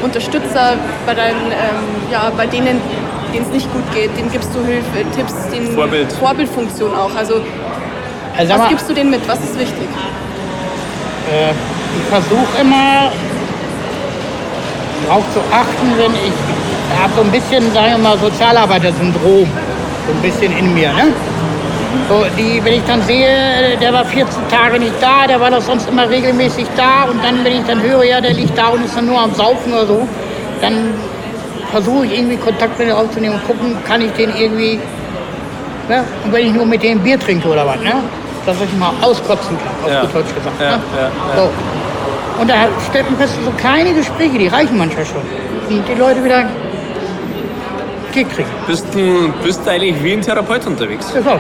[0.03, 0.75] Unterstützer
[1.07, 2.81] bei deinen, ähm, ja, bei denen,
[3.33, 6.11] denen es nicht gut geht, denen gibst du Hilfe, Tipps, den Vorbild.
[6.13, 7.15] Vorbildfunktion auch.
[7.15, 7.35] Also
[8.37, 9.23] Also was mal, gibst du denen mit?
[9.29, 9.87] Was ist wichtig?
[11.31, 13.13] äh, ich versuche immer
[15.07, 16.52] darauf zu achten, wenn ich, ich
[17.03, 19.47] habe so ein bisschen, sagen wir mal, Sozialarbeiter-Syndrom,
[20.07, 20.93] so ein bisschen in mir.
[20.93, 21.13] Ne?
[22.09, 25.61] So, die, wenn ich dann sehe, der war 14 Tage nicht da, der war doch
[25.61, 28.85] sonst immer regelmäßig da und dann, wenn ich dann höre, ja, der liegt da und
[28.85, 30.09] ist dann nur am Saufen oder so,
[30.61, 30.95] dann
[31.71, 34.79] versuche ich irgendwie Kontakt mit denen aufzunehmen und gucken, kann ich den irgendwie,
[35.89, 36.05] ne?
[36.25, 37.95] und wenn ich nur mit dem Bier trinke oder was, ne?
[38.47, 40.01] dass ich mal auskotzen kann, auf Ja.
[40.03, 40.59] gut Deutsch gesagt.
[40.59, 40.67] Ne?
[40.67, 41.11] ja, ja.
[41.37, 41.51] So.
[42.41, 42.55] Und da
[42.89, 45.23] stellt man fest, so kleine Gespräche, die reichen manchmal schon.
[45.69, 46.45] Und die Leute wieder
[48.13, 48.29] Kriegen.
[48.67, 51.13] Bist du bist eigentlich wie ein Therapeut unterwegs?
[51.15, 51.31] Ja, so.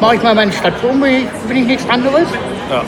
[0.00, 2.28] Mache ich mal meine Station, bin ich, nichts anderes.
[2.70, 2.82] Ja.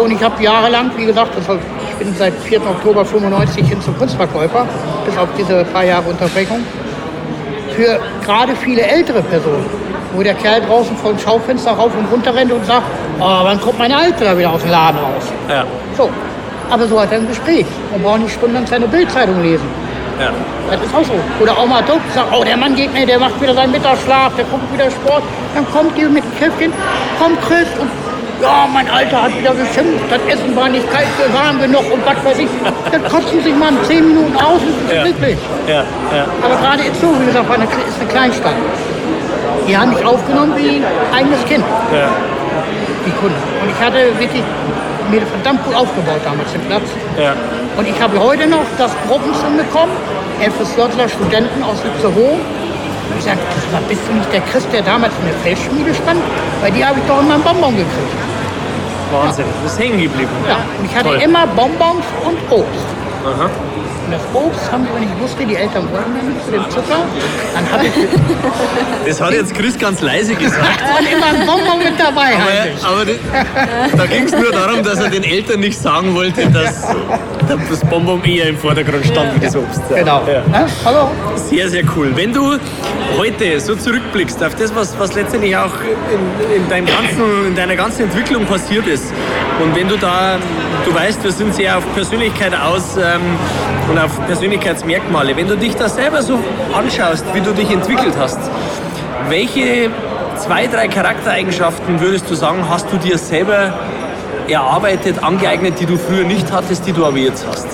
[0.00, 2.60] Und ich habe jahrelang, wie gesagt, hab, ich bin seit 4.
[2.60, 4.66] Oktober 95 hin zum Kunstverkäufer,
[5.04, 6.60] bis auf diese paar Jahre Unterbrechung,
[7.74, 9.66] für gerade viele ältere Personen,
[10.14, 12.84] wo der Kerl draußen vor dem Schaufenster rauf und runter rennt und sagt,
[13.18, 15.24] oh, wann kommt meine Alte da wieder aus dem Laden raus?
[15.48, 15.64] Ja.
[15.96, 16.08] So,
[16.70, 17.66] aber so hat er ein Gespräch.
[17.90, 19.66] Man braucht nicht stundenlang seine Bildzeitung lesen.
[20.20, 20.30] Ja.
[20.70, 21.14] Das ist auch so.
[21.42, 24.34] Oder auch mal dumm, sagt, oh, der Mann geht mir, der macht wieder seinen Mittagsschlaf,
[24.36, 25.22] der guckt wieder Sport.
[25.54, 26.72] Dann kommt die mit dem Käffchen,
[27.18, 27.90] kommt Chris und
[28.42, 32.24] ja, mein Alter hat wieder geschimpft, das Essen war nicht kalt, warm genug und was
[32.24, 32.48] weiß ich.
[32.90, 35.02] Dann kotzen sich mal in 10 Minuten aus und sind Ja.
[35.04, 35.36] glücklich.
[35.66, 35.84] Ja.
[36.16, 36.24] Ja.
[36.42, 38.54] Aber gerade jetzt so, wie gesagt, eine, ist eine Kleinstadt.
[39.68, 42.08] Die haben mich aufgenommen wie ein eigenes Kind, Ja.
[43.04, 43.36] die Kunden.
[43.62, 44.42] Und ich hatte wirklich
[45.10, 46.82] mir verdammt gut aufgebaut damals den Platz.
[47.18, 47.34] Ja.
[47.80, 49.92] Und ich habe heute noch das Gruppenzimmer bekommen,
[50.38, 52.32] FSJler Studenten aus Lützehoe.
[52.34, 53.38] Und ich sage,
[53.88, 56.20] bist du nicht der Chris, der damals in der Felsschmiede stand?
[56.60, 58.12] Weil die habe ich doch immer einen Bonbon gekriegt.
[59.10, 59.46] Wahnsinn.
[59.46, 60.28] Du bist hängen geblieben.
[60.46, 60.56] Ja.
[60.78, 61.22] Und ich hatte Toll.
[61.22, 62.84] immer Bonbons und Obst.
[63.24, 63.44] Aha.
[63.44, 67.00] Und das Obst haben die, wenn ich wusste, die Eltern wollten nicht zu dem Zucker,
[67.54, 67.92] dann habe ich
[69.06, 70.80] Das hat jetzt Chris ganz leise gesagt.
[70.82, 72.34] dann immer einen Bonbon mit dabei.
[72.36, 76.46] Aber, aber die- da ging es nur darum, dass er den Eltern nicht sagen wollte,
[76.50, 76.86] dass
[77.70, 79.82] das Bonbon eher im Vordergrund stand wie das Obst.
[79.88, 80.22] Genau.
[80.26, 80.42] Ja.
[80.52, 81.10] Ja, hallo?
[81.34, 82.12] Sehr, sehr cool.
[82.14, 82.58] Wenn du
[83.18, 87.76] heute so zurückblickst auf das, was, was letztendlich auch in, in, deinem ganzen, in deiner
[87.76, 89.12] ganzen Entwicklung passiert ist
[89.62, 90.38] und wenn du da,
[90.84, 93.20] du weißt, wir sind sehr auf Persönlichkeit aus ähm,
[93.90, 96.38] und auf Persönlichkeitsmerkmale, wenn du dich da selber so
[96.72, 98.38] anschaust, wie du dich entwickelt hast,
[99.28, 99.90] welche
[100.36, 103.74] zwei, drei Charaktereigenschaften würdest du sagen, hast du dir selber
[104.48, 107.66] erarbeitet, angeeignet, die du früher nicht hattest, die du aber jetzt hast?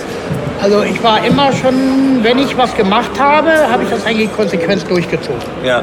[0.63, 4.89] Also ich war immer schon, wenn ich was gemacht habe, habe ich das eigentlich konsequent
[4.89, 5.41] durchgezogen.
[5.65, 5.83] Ja.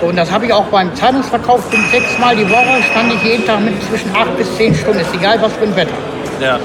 [0.00, 1.60] Und das habe ich auch beim Zeitungsverkauf.
[1.70, 5.00] Bin sechsmal die Woche, stand ich jeden Tag mit zwischen acht bis zehn Stunden.
[5.00, 5.90] Ist egal, was für ein Wetter.
[6.40, 6.58] Ja.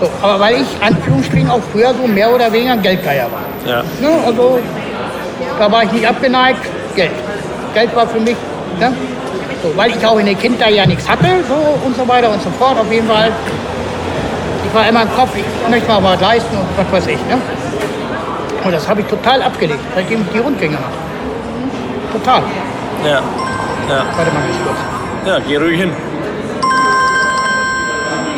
[0.00, 3.70] So, aber weil ich, Anführungsstrichen, auch früher so mehr oder weniger ein Geldgeier war.
[3.70, 3.82] Ja.
[4.00, 4.60] Ne, also,
[5.58, 6.60] da war ich nicht abgeneigt.
[6.94, 7.10] Geld.
[7.74, 8.36] Geld war für mich,
[8.78, 8.92] ne?
[9.62, 12.42] So, weil ich auch in der Kindheit ja nichts hatte so, und so weiter und
[12.42, 12.78] so fort.
[12.78, 13.30] Auf jeden Fall.
[14.66, 17.20] Ich war immer im Kopf, ich möchte mal was leisten und was weiß ich.
[17.26, 17.38] Ne?
[18.64, 22.18] Und das habe ich total abgelegt, seitdem ich die Rundgänge mache.
[22.18, 22.42] Total.
[23.04, 23.22] Ja.
[23.88, 24.04] Ja.
[24.16, 24.78] Warte mal ganz kurz.
[25.26, 25.92] Ja, geh ruhig hin.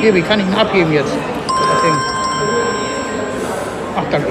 [0.00, 1.12] Hier, wie kann ich ihn abgeben jetzt?
[1.12, 1.98] Das Ding.
[3.96, 4.28] Ach, danke.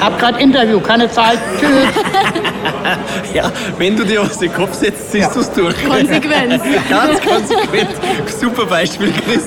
[0.00, 1.38] Hab grad Interview, keine Zeit.
[1.58, 2.34] Tschüss.
[3.34, 5.34] Ja, wenn du dir was in den Kopf setzt, ziehst Ja.
[5.34, 5.74] du es durch.
[5.86, 6.62] Konsequenz.
[6.88, 7.90] Ganz konsequent.
[8.40, 9.44] Super Beispiel, Chris.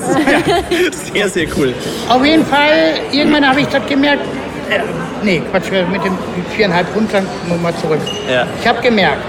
[1.12, 1.74] Sehr, sehr cool.
[2.08, 4.22] Auf jeden Fall, irgendwann habe ich das gemerkt.
[4.70, 4.80] Äh,
[5.22, 6.16] nee, Quatsch, mit dem
[6.56, 8.00] viereinhalb Rundgang nochmal zurück.
[8.30, 8.46] Ja.
[8.60, 9.22] Ich habe gemerkt,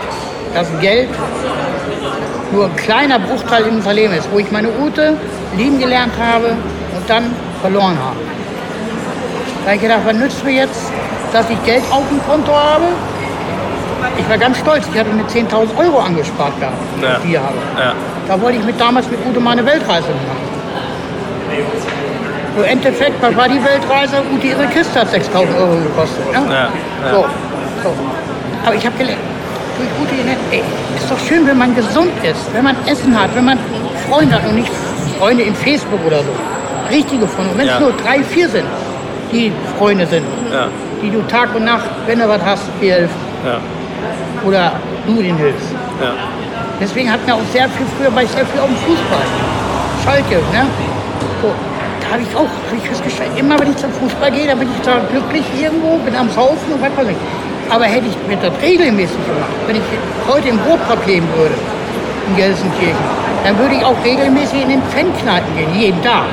[0.53, 1.09] dass Geld
[2.51, 5.17] nur ein kleiner Bruchteil in unser Leben ist, wo ich meine Ute
[5.57, 6.49] lieben gelernt habe
[6.95, 8.17] und dann verloren habe.
[9.61, 10.81] Da habe ich gedacht, was nützt mir jetzt,
[11.31, 12.83] dass ich Geld auf dem Konto habe?
[14.17, 17.17] Ich war ganz stolz, ich hatte mir 10.000 Euro angespart gehabt, die Ja.
[17.17, 17.55] ich hier habe.
[17.77, 17.93] Ja.
[18.27, 20.53] Da wollte ich mit damals mit Ute mal eine Weltreise machen.
[22.55, 24.17] So, Im Endeffekt, was war die Weltreise?
[24.33, 26.31] Ute, ihre Kiste hat 6.000 Euro gekostet.
[26.31, 26.53] Ne?
[26.53, 26.69] Ja.
[27.11, 27.25] So,
[27.83, 27.89] so.
[28.65, 29.19] Aber ich habe gelernt,
[29.77, 30.63] durch Ute gelernt, ey,
[30.95, 33.57] ist doch schön, wenn man gesund ist, wenn man Essen hat, wenn man
[34.09, 34.71] Freunde hat und nicht
[35.19, 36.29] Freunde im Facebook oder so.
[36.91, 37.51] Richtige Freunde.
[37.51, 38.65] Und wenn es nur drei, vier sind,
[39.31, 40.25] die Freunde sind,
[41.01, 43.15] die du Tag und Nacht, wenn du was hast, dir helfen.
[43.45, 43.57] Ja.
[44.45, 44.73] Oder
[45.07, 45.71] du denen hilfst.
[46.01, 46.13] Ja.
[46.79, 49.25] Deswegen hat mir auch sehr viel früher, war ich sehr viel auf dem Fußball.
[50.03, 50.67] Schalke, ne?
[51.41, 51.53] So,
[52.01, 54.67] da habe ich auch hab ich festgestellt, immer wenn ich zum Fußball gehe, dann bin
[54.67, 57.17] ich da glücklich irgendwo, bin am Saufen und was weiß ich.
[57.69, 59.81] Aber hätte ich mir das regelmäßig gemacht, wenn ich
[60.27, 61.55] heute im Ruhrpott leben würde,
[62.27, 63.05] in Gelsenkirchen,
[63.45, 66.25] dann würde ich auch regelmäßig in den Fankneipen gehen, jeden Tag.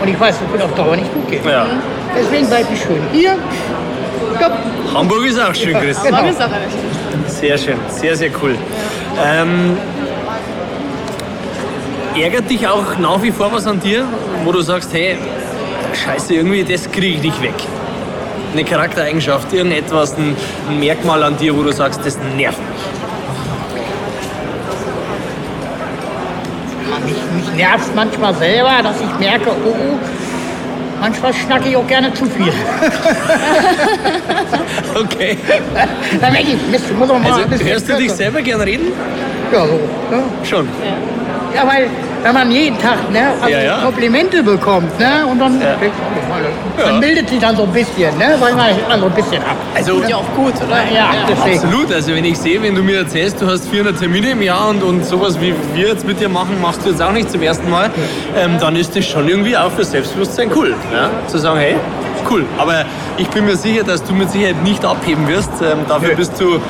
[0.00, 1.42] Und ich weiß, das wird auf Dauer nicht gut gehen.
[1.44, 1.66] Ja.
[2.16, 3.36] Deswegen bleibe ich schön hier.
[4.36, 4.52] Stopp.
[4.94, 6.00] Hamburg ist auch schön, Chris.
[6.02, 6.22] Genau.
[6.22, 6.97] Mag ist auch echt.
[7.40, 8.56] Sehr schön, sehr, sehr cool.
[9.24, 9.76] Ähm,
[12.20, 14.04] ärgert dich auch nach wie vor was an dir,
[14.44, 15.16] wo du sagst, hey,
[16.04, 17.54] scheiße, irgendwie das kriege ich nicht weg?
[18.52, 20.34] Eine Charaktereigenschaft, irgendetwas, ein,
[20.68, 22.80] ein Merkmal an dir, wo du sagst, das nervt mich.
[27.36, 29.98] Mich, nervt manchmal selber, dass ich merke, oh, oh,
[31.00, 32.52] manchmal schnacke ich auch gerne zu viel.
[34.94, 35.36] Okay.
[36.20, 38.92] Dann ich, Mist, muss auch mal Also hörst du dich selber gern reden?
[39.52, 39.74] Ja, so.
[39.74, 40.22] Ne?
[40.44, 40.68] Schon.
[41.54, 41.88] Ja, weil
[42.22, 43.78] wenn man jeden Tag ne, also Ja, ja.
[43.84, 45.76] Komplimente bekommt, ne, und dann, Ja.
[46.84, 49.12] dann bildet sich dann so ein bisschen, ne, sag ich mal, hebt man so ein
[49.12, 49.56] bisschen ab.
[49.74, 50.78] Also Ja, auch gut, oder?
[50.94, 51.10] Ja.
[51.28, 54.68] Absolut, also wenn ich sehe, wenn du mir erzählst, du hast 400 Termine im Jahr
[54.68, 57.42] und, und sowas wie wir jetzt mit dir machen, machst du jetzt auch nicht zum
[57.42, 57.90] ersten Mal,
[58.36, 60.74] ähm, dann ist das schon irgendwie auch für Selbstbewusstsein cool.
[60.92, 61.10] Ja?
[61.28, 61.76] Zu sagen, hey,
[62.30, 62.44] cool.
[62.58, 62.84] Aber
[63.16, 65.50] ich bin mir sicher, dass du mit Sicherheit nicht abheben wirst.
[65.62, 66.16] Ähm, dafür Nö.
[66.16, 66.60] bist du.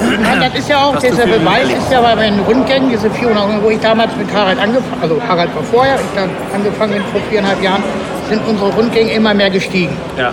[0.00, 3.62] Nein, das ist ja auch, dieser Beweis ist ja bei meinen Rundgängen, diese 400 Euro,
[3.64, 7.20] wo ich damals mit Harald angefangen, also Harald war vorher, ich dann angefangen bin vor
[7.30, 7.82] viereinhalb Jahren,
[8.28, 9.96] sind unsere Rundgänge immer mehr gestiegen.
[10.16, 10.32] Ja.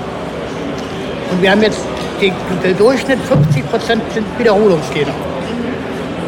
[1.31, 1.79] Und wir haben jetzt,
[2.21, 2.31] die,
[2.63, 5.13] der Durchschnitt 50 Prozent sind Wiederholungsgänger.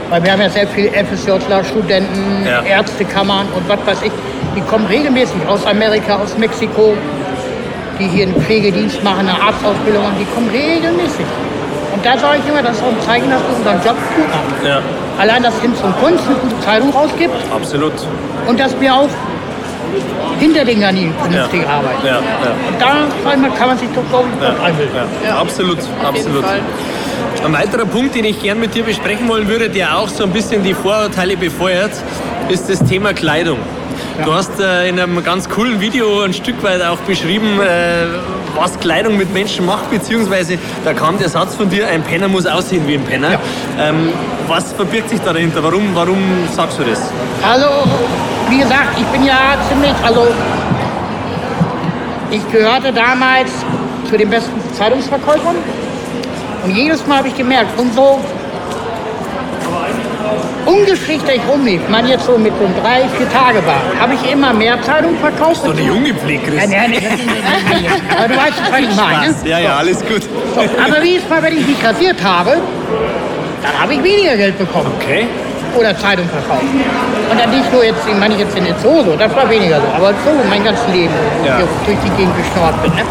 [0.10, 2.62] Weil wir haben ja sehr viele FSJler, Studenten, Ja.
[2.64, 4.12] Ärztekammern und was weiß ich.
[4.56, 6.96] Die kommen regelmäßig aus Amerika, aus Mexiko,
[8.00, 11.26] die hier einen Pflegedienst machen, eine Arztausbildung und die kommen regelmäßig.
[11.98, 14.28] Und da sage ich immer, das ist auch ein Zeichen, dass wir unseren Job gut
[14.30, 14.54] machen.
[14.64, 14.80] Ja,
[15.20, 17.94] Allein, dass Hinz und Kunst eine gute Zeitung rausgibt absolut.
[18.46, 19.10] und dass wir auch
[20.40, 21.70] hinter den Gardinen vernünftig Ja.
[21.70, 22.06] arbeiten.
[22.06, 22.20] Ja, ja.
[22.70, 24.96] Und da ich mal, kann man sich doch, glaube ich, gut einbilden.
[25.26, 26.46] Ja, absolut, jeden absolut.
[26.46, 26.60] Fall.
[27.44, 30.32] Ein weiterer Punkt, den ich gern mit dir besprechen wollen würde, der auch so ein
[30.32, 31.92] bisschen die Vorurteile befeuert,
[32.50, 33.58] ist das Thema Kleidung.
[34.24, 38.06] Du hast äh, in einem ganz coolen Video ein Stück weit auch beschrieben, äh,
[38.58, 42.46] was Kleidung mit Menschen macht, beziehungsweise da kam der Satz von dir, ein Penner muss
[42.46, 43.32] aussehen wie ein Penner.
[43.32, 43.40] Ja.
[43.90, 44.10] Ähm,
[44.48, 45.64] was verbirgt sich da dahinter?
[45.64, 46.18] Warum, warum
[46.56, 47.02] sagst du das?
[47.48, 47.68] Also,
[48.50, 50.28] wie gesagt, ich bin ja ziemlich, also
[52.32, 53.52] ich gehörte damals
[54.10, 55.56] zu den besten Zeitungsverkäufern
[56.64, 58.20] und jedes Mal habe ich gemerkt, umso
[60.68, 64.54] ungeschickter ich rumlief, man jetzt so mit so drei, vier Tage war, habe ich immer
[64.54, 65.62] mehr Zeitungen verkauft.
[65.64, 66.70] So eine junge Pflege, Chris.
[66.70, 67.86] Nein, nein, nein,
[68.18, 69.36] Aber du weißt, was ich meine.
[69.46, 70.24] Ja, ja, alles gut.
[70.24, 72.58] So, aber wie es mal, wenn ich mich kassiert habe,
[73.64, 74.92] dann habe ich weniger Geld bekommen.
[75.02, 75.28] Okay.
[75.78, 76.64] oder Zeitung verkauft.
[77.30, 79.80] Und dann nicht nur jetzt, ich meine jetzt in der Zoo, so, das war weniger
[79.82, 81.14] so, aber so mein ganzes Leben,
[81.46, 81.60] Ja.
[81.60, 82.94] ich durch die Gegend geschnorrt bin.
[82.96, 83.04] Ne?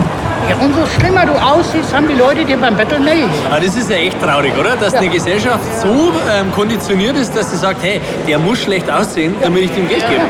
[0.48, 3.30] Ja, umso schlimmer du aussiehst, haben die Leute dir beim Battle melden.
[3.50, 4.76] Aber das ist ja echt traurig, oder?
[4.76, 5.00] Dass Ja.
[5.00, 9.64] eine Gesellschaft so ähm, konditioniert ist, dass sie sagt, hey, der muss schlecht aussehen, damit
[9.64, 10.22] ich dem Geld gebe.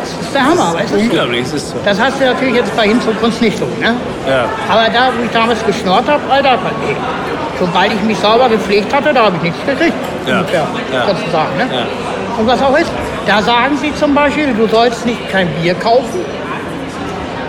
[0.00, 0.98] Das ist der Hammer, weißt du?
[0.98, 1.76] Unglaublich, ist so.
[1.84, 3.64] Das hast du natürlich jetzt bei Hinz und Kunst nicht so.
[3.80, 3.94] Ne?
[4.28, 4.46] Ja.
[4.68, 6.58] Aber da, wo ich damals geschnorrt habe, Alter,
[7.58, 9.94] sobald ich mich sauber gepflegt hatte, da habe ich nichts gekriegt.
[10.26, 10.38] Ja.
[10.40, 11.06] Ungefähr, Ja.
[11.06, 11.56] sozusagen.
[11.58, 11.68] Ne?
[11.72, 11.82] Ja.
[12.38, 12.90] Und was auch ist,
[13.26, 16.20] da sagen sie zum Beispiel, du sollst nicht kein Bier kaufen,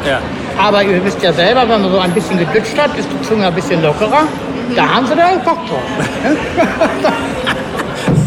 [0.06, 0.20] Ja.
[0.58, 3.48] Aber ihr wisst ja selber, wenn man so ein bisschen gedutscht hat, ist die Zunge
[3.48, 4.24] ein bisschen lockerer.
[4.76, 5.82] Da haben sie da Bock drauf.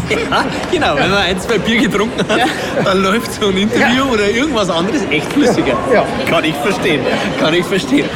[0.09, 0.95] ja, genau.
[0.95, 2.41] Wenn man ein, zwei Bier getrunken hat,
[2.83, 5.75] dann läuft so ein Interview oder irgendwas anderes echt flüssiger.
[5.91, 6.05] Ja.
[6.29, 7.01] Kann ich verstehen.
[7.39, 8.07] Kann ich verstehen.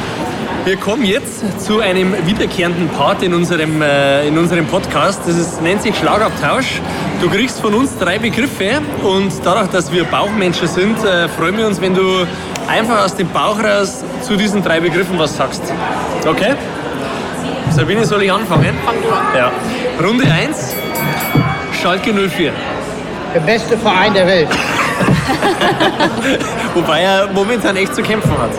[0.64, 5.22] Wir kommen jetzt zu einem wiederkehrenden Part in unserem, äh, in unserem Podcast.
[5.26, 6.82] Das ist, nennt sich Schlagabtausch.
[7.22, 11.66] Du kriegst von uns drei Begriffe und dadurch, dass wir Bauchmenschen sind, äh, freuen wir
[11.66, 12.26] uns, wenn du
[12.70, 15.62] einfach aus dem Bauch raus zu diesen drei Begriffen was sagst.
[16.26, 16.54] Okay?
[17.70, 18.74] Sabine, soll ich anfangen?
[18.84, 19.22] Fang du an.
[19.36, 19.50] Ja.
[20.04, 20.74] Runde 1,
[21.80, 22.52] Schalke 04.
[23.34, 24.48] Der beste Verein der Welt.
[26.74, 28.50] Wobei er momentan echt zu kämpfen hat.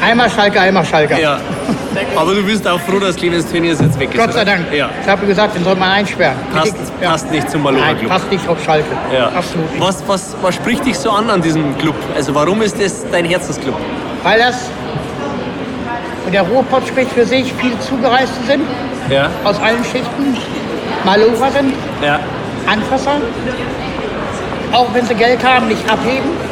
[0.00, 1.20] Einmal Schalke, einmal Schalke.
[1.20, 1.40] Ja.
[2.16, 4.18] Aber du bist auch froh, dass Clemens Tönnies jetzt weg ist.
[4.18, 4.52] Gott sei oder?
[4.52, 4.72] Dank.
[4.72, 4.88] Ja.
[5.02, 6.36] Ich habe gesagt, den soll man einsperren.
[6.54, 7.10] Passt, Ja.
[7.10, 8.10] passt nicht zum Malocher Nein, Club.
[8.10, 8.86] passt nicht auf Schalke.
[9.14, 9.28] Ja.
[9.28, 9.82] Absolut nicht.
[9.82, 11.94] Was, was, was spricht dich so an an diesem Club?
[12.16, 13.74] Also warum ist das dein Herzensclub?
[14.22, 14.70] Weil das,
[16.26, 18.62] und der Ruhrpott spricht für sich, viele Zugereiste sind,
[19.10, 19.28] Ja.
[19.44, 20.36] aus allen Schichten,
[21.04, 22.18] Malocher sind, Ja.
[22.66, 23.16] Anfasser,
[24.72, 26.48] auch wenn sie Geld haben, nicht abheben.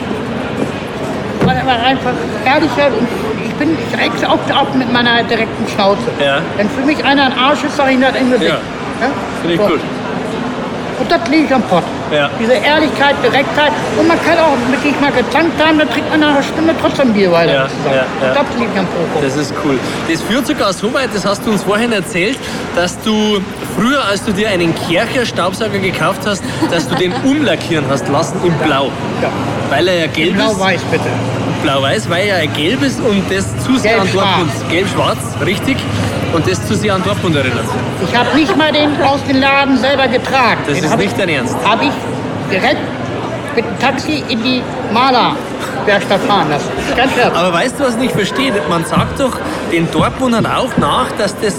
[1.46, 2.12] Er einfach
[2.44, 3.07] ehrlicher und
[3.59, 6.11] bin, ich rechte auch ab mit meiner direkten Schnauze.
[6.21, 6.40] Ja.
[6.57, 8.51] Wenn für mich einer ein Arsch ist, sag ich das im Gesicht.
[8.51, 9.09] Ja.
[9.40, 9.66] Finde ich So.
[9.66, 9.81] gut.
[11.01, 11.85] Und das liegt am Pott.
[12.12, 12.31] Ja.
[12.38, 13.73] Diese Ehrlichkeit, Direktheit.
[13.99, 16.75] Und man kann auch mit sich mal gezankt haben, dann trinkt man nach einer Stunde
[16.81, 17.53] trotzdem Bier weiter.
[17.53, 18.35] Ja, ja, ja.
[18.35, 19.23] Das liegt am Proko.
[19.23, 19.79] Das ist cool.
[20.09, 22.38] Das führt sogar so weit, das hast du uns vorhin erzählt,
[22.75, 23.40] dass du
[23.77, 28.38] früher, als du dir einen Kercher Staubsauger gekauft hast, dass du den umlackieren hast lassen
[28.45, 28.90] in Blau.
[29.23, 29.31] Ja.
[29.71, 30.37] Weil er ja gelb ist.
[30.37, 31.05] Blau-Weiß bitte.
[31.62, 34.09] Blau-Weiß, weil er ja gelb ist und das zu sehr an.
[34.12, 34.51] Dortmund.
[34.71, 35.77] Gelb-schwarz, richtig.
[36.33, 37.64] Und das zu sehr an Dortmund erinnert.
[38.07, 40.61] Ich habe nicht mal den aus dem Laden selber getragen.
[40.66, 41.57] Das den ist nicht ich, dein Ernst.
[41.64, 41.90] Habe ich
[42.50, 42.80] direkt
[43.54, 46.68] mit dem Taxi in die Malerwerkstatt fahren lassen.
[46.96, 47.32] Ganz klar.
[47.35, 48.52] Aber weißt du, was ich nicht verstehe?
[48.68, 49.38] Man sagt doch
[49.72, 51.54] den Dortmundern auch nach, dass das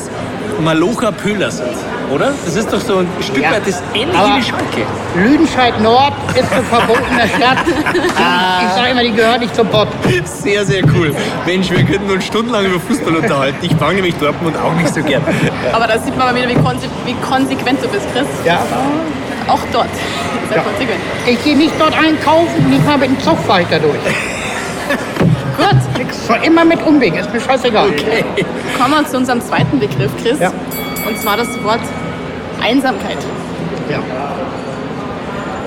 [0.64, 1.70] Malocher Pöhler sind,
[2.12, 2.34] oder?
[2.46, 3.52] Das ist doch so ein Stück Ja.
[3.52, 4.86] weit das ähnliche Aber- wie Schalke.
[5.16, 7.58] Lüdenscheid Nord ist eine verbotene Stadt.
[7.68, 9.88] ich sage immer, die gehört nicht zum Pott.
[10.26, 11.14] Sehr, sehr cool.
[11.46, 13.58] Mensch, wir könnten uns stundenlang über Fußball unterhalten.
[13.62, 15.22] Ich mag nämlich Dortmund auch nicht so gern.
[15.74, 18.26] Aber da sieht man mal wieder, wie, konse wie konsequent du bist, Chris.
[18.46, 18.60] Ja.
[19.48, 19.88] Auch dort.
[20.50, 20.64] Sehr Ja.
[20.64, 21.00] konsequent.
[21.26, 23.96] Ich gehe nicht dort einkaufen, nicht mal mit dem Zug fahre ich da durch.
[25.58, 27.90] Gut, soll immer mit Umwegen, ist mir scheißegal.
[27.90, 28.24] Okay.
[28.80, 30.40] kommen wir zu unserem zweiten Begriff, Chris.
[30.40, 30.52] Ja.
[31.08, 31.80] Und zwar das Wort
[32.62, 33.18] Einsamkeit.
[33.90, 34.00] Ja.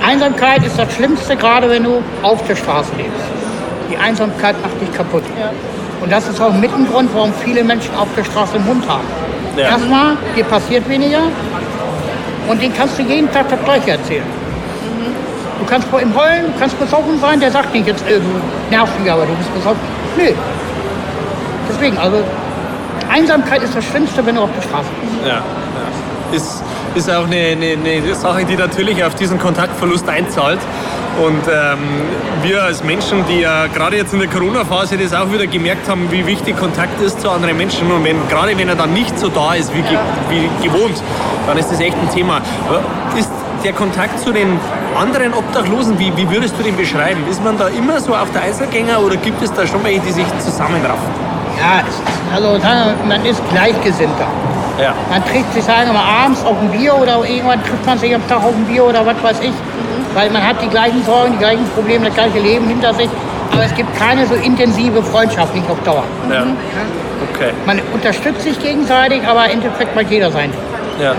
[0.06, 3.12] Einsamkeit ist das Schlimmste, gerade wenn du auf der Straße lebst.
[3.90, 5.24] Die Einsamkeit macht dich kaputt.
[5.38, 5.50] Ja.
[6.00, 8.88] Und das ist auch mit ein Grund, warum viele Menschen auf der Straße einen Hund
[8.88, 9.04] haben.
[9.56, 9.64] Ja.
[9.70, 11.22] Erstmal, dir passiert weniger
[12.50, 14.24] und den kannst du jeden Tag das Gleiche erzählen.
[15.60, 18.04] Du kannst ihm heulen, du kannst besoffen sein, der sagt nicht jetzt,
[18.70, 19.80] nervst mich, aber du bist besoffen.
[20.16, 20.32] Nö.
[21.68, 22.16] Deswegen, also
[23.08, 25.26] Einsamkeit ist das Schlimmste, wenn du auf der Straße bist.
[25.26, 26.36] Ja, ja.
[26.36, 26.62] Ist,
[26.96, 30.60] ist auch eine, eine, eine Sache, die natürlich auf diesen Kontaktverlust einzahlt.
[31.24, 31.78] Und ähm,
[32.42, 36.10] wir als Menschen, die ja gerade jetzt in der Corona-Phase das auch wieder gemerkt haben,
[36.10, 39.28] wie wichtig Kontakt ist zu anderen Menschen und wenn, gerade wenn er dann nicht so
[39.28, 39.98] da ist wie, ge
[40.30, 41.02] wie gewohnt,
[41.50, 42.40] dann ist das echt ein Thema.
[42.68, 42.80] Aber
[43.18, 43.30] Ist
[43.64, 44.58] der Kontakt zu den
[44.96, 47.22] anderen Obdachlosen, wie, wie würdest du den beschreiben?
[47.28, 50.12] Ist man da immer so auf der Einzelgänger oder gibt es da schon welche, die
[50.12, 51.08] sich zusammenraffen?
[51.58, 51.82] Ja,
[52.34, 52.58] also
[53.06, 54.26] man ist Gleichgesinnter.
[54.80, 54.94] Ja.
[55.10, 58.14] Man trifft sich, sagen wir mal, abends auf ein Bier oder irgendwann trifft man sich
[58.14, 59.52] am Tag auf ein Bier oder was weiß ich.
[60.14, 63.10] Weil man hat die gleichen Sorgen, die gleichen Probleme, das gleiche Leben hinter sich.
[63.52, 66.04] Aber es gibt keine so intensive Freundschaft, nicht auf Dauer.
[66.30, 66.44] Ja.
[67.34, 67.52] Okay.
[67.66, 70.50] Man unterstützt sich gegenseitig, aber im Endeffekt macht jeder sein.
[71.00, 71.14] Ja.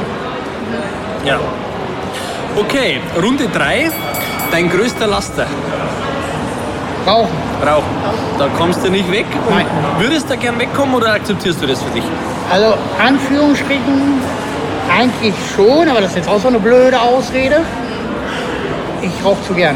[1.25, 1.39] Ja.
[2.57, 3.91] Okay, Runde 3.
[4.51, 5.45] Dein größter Laster.
[7.07, 7.29] Rauchen.
[7.65, 7.85] Rauchen.
[8.37, 9.25] Da kommst du nicht weg.
[9.47, 9.65] Und Nein.
[9.99, 12.03] Würdest du gern wegkommen oder akzeptierst du das für dich?
[12.51, 14.21] Also Anführungsstrichen
[14.95, 17.61] eigentlich schon, aber das ist jetzt auch so eine blöde Ausrede.
[19.01, 19.75] Ich rauche zu gern.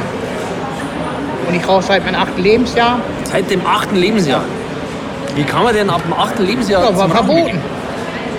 [1.47, 2.99] Und ich rauche seit meinem achten Lebensjahr.
[3.23, 4.41] Seit dem achten Lebensjahr.
[5.36, 7.60] Wie kann man denn ab dem achten Lebensjahr Ja, war verboten.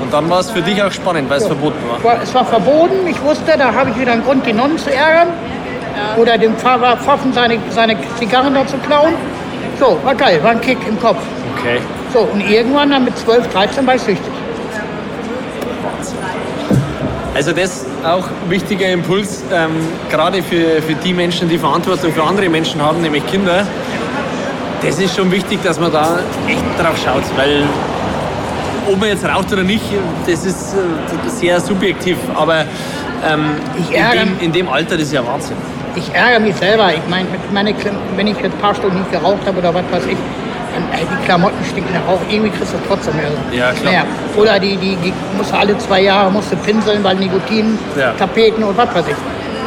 [0.07, 2.23] Und dann war es für dich auch spannend, weil es verboten war.
[2.23, 3.09] Es war, verboten.
[3.09, 5.31] Ich wusste, da habe ich wieder einen Grund, die Nonnen zu ärgern.
[6.16, 9.14] Oder dem Pfarrer Pfaffen seine, seine Zigarren da zu klauen.
[9.81, 11.19] So, war geil, war ein Kick im Kopf.
[11.59, 11.81] Okay.
[12.12, 14.33] So, und irgendwann dann mit 12, 13 war ich süchtig.
[17.35, 19.73] Also das auch ein wichtiger Impuls, ähm,
[20.09, 23.66] gerade für, für die Menschen, die Verantwortung für andere Menschen haben, nämlich Kinder.
[24.83, 27.64] Das ist schon wichtig, dass man da echt drauf schaut, weil
[28.90, 29.85] ob man jetzt raucht oder nicht,
[30.27, 32.64] das ist äh, sehr subjektiv, aber
[33.29, 35.57] ähm, Ich in, ärgere- dem, in dem Alter, das ist ja Wahnsinn.
[35.94, 36.90] Ich ärgere mich selber.
[36.92, 37.75] Ich meine, meine,
[38.16, 40.16] wenn ich jetzt ein paar Stunden nicht geraucht habe oder was weiß ich,
[40.75, 42.20] dann, ey, die Klamotten stinken nach Rauch.
[42.29, 43.31] Irgendwie kriegst du es trotzdem mehr.
[43.51, 43.92] Ja, klar.
[43.92, 44.03] Naja,
[44.37, 48.12] oder die, die, die musst du alle zwei Jahre musst du pinseln, weil Nikotin, Ja.
[48.12, 49.16] Tapeten und was weiß ich.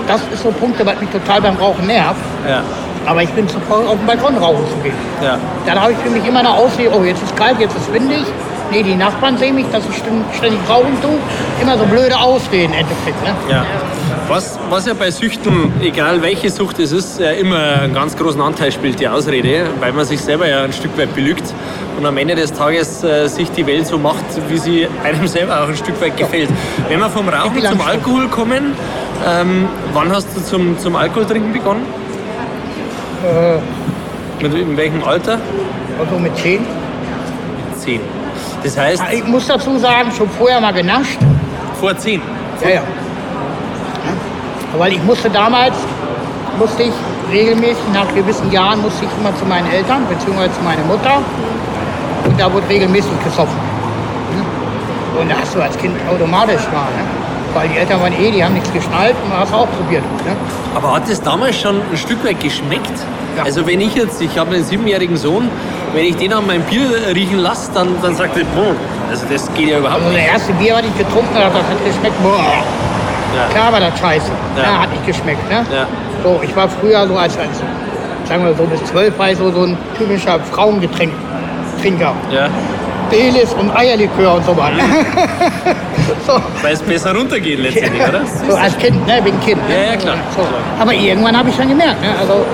[0.07, 2.19] Das ist so Punkte, was mich total beim Rauchen nervt.
[2.47, 2.61] Ja,
[3.07, 4.93] Aber ich bin zu faul, auf den Balkon rauchen zu gehen.
[5.23, 5.37] ja.
[5.65, 8.23] Dann habe ich für mich immer eine Ausrede, oh, jetzt ist kalt, jetzt ist windig.
[8.71, 11.17] Nee, die Nachbarn sehen mich, dass ich ständ- ständig rauchen tue.
[11.61, 13.23] Immer so blöde Ausreden im Endeffekt.
[13.23, 13.33] Ne?
[13.49, 13.65] Ja.
[14.27, 18.39] Was, was ja bei Süchten, egal welche Sucht es ist, ja immer einen ganz großen
[18.39, 21.51] Anteil spielt, die Ausrede, weil man sich selber ja ein Stück weit belügt
[21.97, 25.63] und am Ende des Tages äh, sich die Welt so macht, wie sie einem selber
[25.63, 26.49] auch ein Stück weit gefällt.
[26.87, 27.81] Wenn wir vom Rauchen zum?
[27.81, 28.75] Alkohol kommen,
[29.27, 31.81] ähm, wann hast du zum, zum Alkohol trinken begonnen?
[34.41, 35.39] Mit, in welchem Alter?
[35.99, 36.65] Also mit 10.
[37.77, 37.99] Zehn.
[38.63, 41.17] Das heißt, Ich muss dazu sagen, schon vorher mal genascht.
[41.79, 42.21] vor zehn.
[42.61, 42.81] Ja, ja.
[44.77, 45.73] Weil ich musste damals,
[46.59, 46.93] musste ich
[47.31, 51.17] regelmäßig, nach gewissen Jahren, musste ich immer zu meinen Eltern, beziehungsweise zu meiner Mutter.
[52.25, 53.55] Und da wurde regelmäßig gesoffen.
[55.19, 57.03] Und da hast du als Kind automatisch mal, ne?
[57.53, 60.03] Weil die Eltern waren eh, die haben nichts geschnallt und hast auch probiert.
[60.25, 60.35] Ne?
[60.75, 62.91] Aber hat das damals schon ein Stück weit geschmeckt?
[63.35, 63.43] Ja.
[63.43, 65.49] Also wenn ich jetzt, ich habe einen siebenjährigen Sohn,
[65.93, 68.75] wenn ich den an mein Bier riechen lasse, dann, dann sagt er, boah,
[69.09, 70.25] also das geht ja überhaupt Also nicht.
[70.27, 72.23] das erste Bier, was ich getrunken habe, das hat geschmeckt.
[72.23, 72.63] Boah.
[73.35, 73.47] Ja.
[73.53, 74.31] Klar war das scheiße.
[74.57, 74.63] Ja.
[74.63, 75.49] ja hat nicht geschmeckt.
[75.49, 75.65] Ne?
[75.73, 75.87] Ja.
[76.23, 77.61] So, ich war früher so als, als
[78.27, 82.13] sagen wir so bis zwölf war ich so, so ein typischer Frauengetränk-Trinker.
[82.31, 82.47] Ja.
[83.09, 84.83] Belis und Eierlikör und so weiter.
[84.83, 85.05] Mhm.
[86.27, 86.33] so.
[86.61, 88.21] Weil es besser runtergeht letztendlich, oder?
[88.47, 89.67] So als Kind, ne, wegen Kind.
[89.67, 89.75] Ne?
[89.75, 90.15] Ja, ja, klar.
[90.35, 90.43] So.
[90.79, 92.45] Aber irgendwann habe ich dann gemerkt, ne, also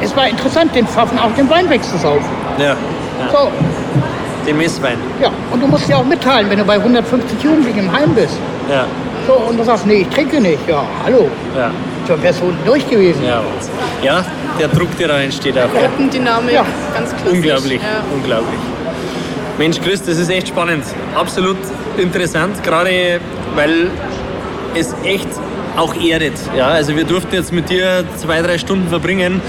[0.00, 2.35] es war interessant, den Pfaffen auch den Wein wegzusaufen.
[2.58, 2.76] Ja.
[3.32, 3.50] So.
[4.46, 4.98] Den Misswein.
[5.20, 8.38] Ja, und du musst ja auch mitteilen, wenn du bei 150 Jugendlichen im Heim bist.
[8.70, 8.86] Ja.
[9.26, 10.68] So, und du sagst, nee, ich trinke nicht.
[10.68, 11.28] Ja, hallo.
[11.56, 11.70] Ja.
[12.06, 13.24] So wärst du unten durch gewesen.
[13.24, 13.42] Ja,
[14.02, 14.24] ja,
[14.60, 15.68] der Druck, der da entsteht auch.
[15.72, 16.64] Gruppendynamik, ja.
[16.94, 17.32] ganz klassisch.
[17.32, 18.04] Unglaublich, ja.
[18.14, 18.60] unglaublich.
[19.58, 20.84] Mensch, Chris, das ist echt spannend.
[21.16, 21.56] Absolut
[21.98, 23.20] interessant, gerade
[23.56, 23.90] weil
[24.74, 25.28] es echt
[25.76, 26.34] auch erdet.
[26.56, 29.40] Ja, also wir durften jetzt mit dir zwei, drei Stunden verbringen.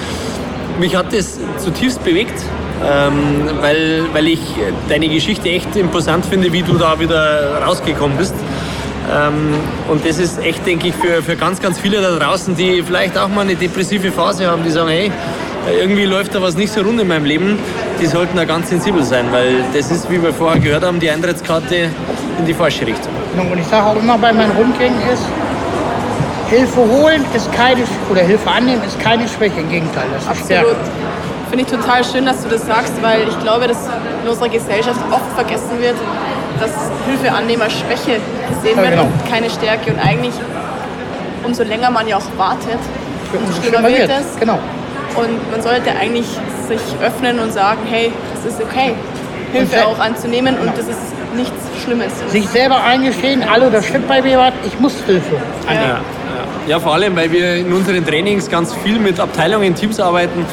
[0.80, 2.42] Mich hat das zutiefst bewegt,
[2.86, 4.40] ähm, weil, weil ich
[4.90, 8.36] deine Geschichte echt imposant finde, wie du da wieder rausgekommen bist.
[9.10, 9.54] Ähm,
[9.88, 13.18] und das ist echt, denke ich, für, für ganz, ganz viele da draußen, die vielleicht
[13.18, 15.12] auch mal eine depressive Phase haben, die sagen, hey,
[15.80, 17.58] irgendwie läuft da was nicht so rund in meinem Leben,
[18.02, 21.10] die sollten da ganz sensibel sein, weil das ist, wie wir vorher gehört haben, die
[21.10, 21.90] Eintrittskarte
[22.40, 23.12] in die falsche Richtung.
[23.38, 25.24] Und ich sage auch immer bei meinen Rundgängen ist,
[26.50, 30.46] Hilfe holen ist keine, oder Hilfe annehmen ist keine Schwäche, im Gegenteil, das ist Absolut.
[30.46, 30.76] Stärke.
[31.50, 33.78] Finde ich total schön, dass du das sagst, weil ich glaube, dass
[34.24, 35.96] in unserer Gesellschaft oft vergessen wird,
[36.60, 36.72] dass
[37.08, 38.20] Hilfeannehmer Schwäche
[38.50, 39.04] gesehen ja, wird genau.
[39.04, 39.92] und keine Stärke.
[39.92, 40.34] Und eigentlich,
[41.44, 42.80] umso länger man ja auch wartet,
[43.34, 44.40] umso schlimmer wird es.
[44.40, 44.60] Genau.
[45.16, 46.28] Und man sollte eigentlich
[46.68, 48.94] sich öffnen und sagen, hey, es ist okay,
[49.54, 51.00] Hilfe auch anzunehmen und das ist
[51.36, 52.12] nichts Schlimmes.
[52.30, 55.88] Sich selber eingestehen, hallo, das stimmt bei mir was, ich muss Hilfe annehmen.
[55.88, 56.17] Ja.
[56.68, 60.46] Ja, vor allem, weil wir in unseren Trainings ganz viel mit Abteilungen, Teams arbeiten,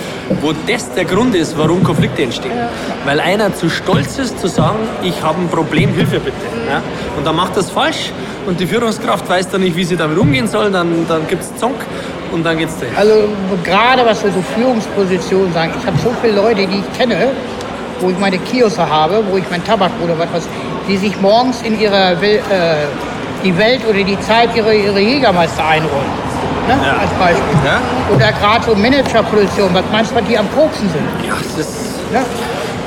[0.43, 2.57] wo das der Grund ist, warum Konflikte entstehen.
[2.57, 2.69] Ja.
[3.05, 6.37] Weil einer zu stolz ist, zu sagen, ich habe ein Problem, Hilfe bitte.
[6.37, 6.71] Mhm.
[6.71, 6.83] Ja?
[7.17, 8.13] Und dann macht das falsch
[8.47, 11.57] und die Führungskraft weiß dann nicht, wie sie damit umgehen soll, dann, dann gibt es
[11.57, 11.75] Zonk
[12.31, 12.97] und dann geht es dahin.
[12.97, 13.29] Also
[13.65, 17.33] gerade was wir so Führungspositionen sagen, ich habe so viele Leute, die ich kenne,
[17.99, 20.49] wo ich meine Kioske habe, wo ich mein Tabak oder was, was
[20.87, 22.85] die sich morgens in ihrer Will, äh,
[23.45, 26.11] die Welt oder die Zeit ihre, ihre Jägermeister einrollen.
[26.67, 26.75] Ne?
[26.83, 26.97] Ja.
[26.97, 27.59] Als Beispiel.
[27.65, 27.81] Ja?
[28.15, 31.29] Oder gerade so Managerposition, was was die am Koksen sind?
[31.29, 31.67] Ja, das,
[32.13, 32.23] ja?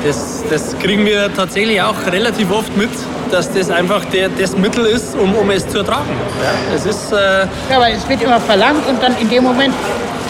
[0.04, 2.90] das, das kriegen wir tatsächlich auch relativ oft mit,
[3.32, 6.10] dass das einfach der, das Mittel ist, um, um es zu ertragen.
[6.44, 9.76] Ja, es ist, äh ja, weil es wird immer verlangt und dann in dem Moment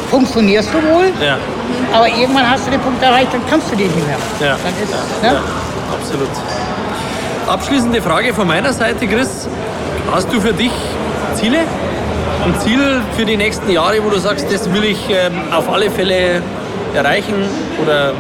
[0.10, 1.38] funktionierst du wohl, ja.
[1.94, 4.18] aber irgendwann hast du den Punkt erreicht, dann kannst du den nicht mehr.
[4.40, 4.58] Ja.
[4.64, 5.32] Dann ist, ja.
[5.32, 5.40] Ne?
[5.92, 6.30] absolut.
[7.48, 9.48] Abschließende Frage von meiner Seite, Chris.
[10.12, 10.72] Hast du für dich
[11.36, 11.60] Ziele?
[12.46, 15.92] Ein Ziel für die nächsten Jahre, wo du sagst, das will ich ähm, auf alle
[15.92, 16.42] Fälle
[16.96, 17.36] erreichen?
[17.84, 18.14] Oder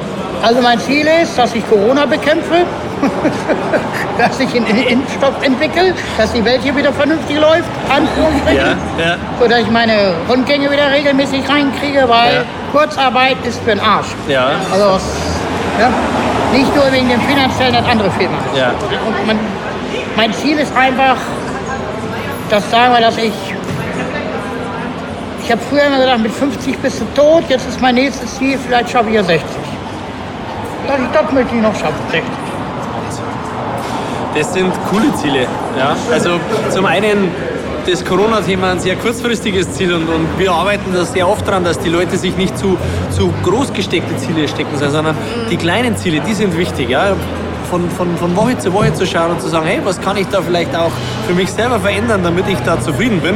[0.43, 2.65] also mein Ziel ist, dass ich Corona bekämpfe,
[4.17, 7.69] dass ich einen Impfstoff entwickle, dass die Welt hier wieder vernünftig läuft,
[8.47, 9.15] ja, ja.
[9.39, 12.43] so dass ich meine Rundgänge wieder regelmäßig reinkriege, weil ja.
[12.71, 14.07] Kurzarbeit ist für den Arsch.
[14.27, 14.51] Ja.
[14.71, 14.99] Also
[15.79, 15.89] ja,
[16.53, 18.37] nicht nur wegen dem finanziellen, das andere Firma.
[18.55, 18.69] Ja.
[19.07, 19.39] Und man,
[20.15, 21.15] mein Ziel ist einfach,
[22.49, 23.33] das sagen wir, dass ich.
[25.43, 28.57] Ich habe früher immer gedacht, mit 50 bist du tot, jetzt ist mein nächstes Ziel,
[28.57, 29.47] vielleicht schaffe ich ja 60.
[30.87, 32.29] Das, das möchte ich noch schaffen, 60.
[34.35, 35.47] Das sind coole Ziele.
[35.77, 35.95] Ja?
[36.11, 36.39] Also
[36.69, 37.31] zum einen
[37.89, 41.79] das Corona-Thema ein sehr kurzfristiges Ziel und, und, wir arbeiten da sehr oft daran, dass
[41.79, 42.77] die Leute sich nicht zu,
[43.09, 45.15] zu groß gesteckte Ziele stecken, sondern
[45.49, 46.89] die kleinen Ziele, die sind wichtig.
[46.89, 47.15] Ja?
[47.69, 50.27] Von, von, von Woche zu Woche zu schauen und zu sagen, hey, was kann ich
[50.27, 50.91] da vielleicht auch
[51.27, 53.35] für mich selber verändern, damit ich da zufrieden bin.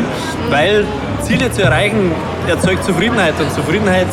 [0.50, 0.86] Weil
[1.22, 2.12] Ziele zu erreichen
[2.48, 4.08] erzeugt Zufriedenheit und Zufriedenheit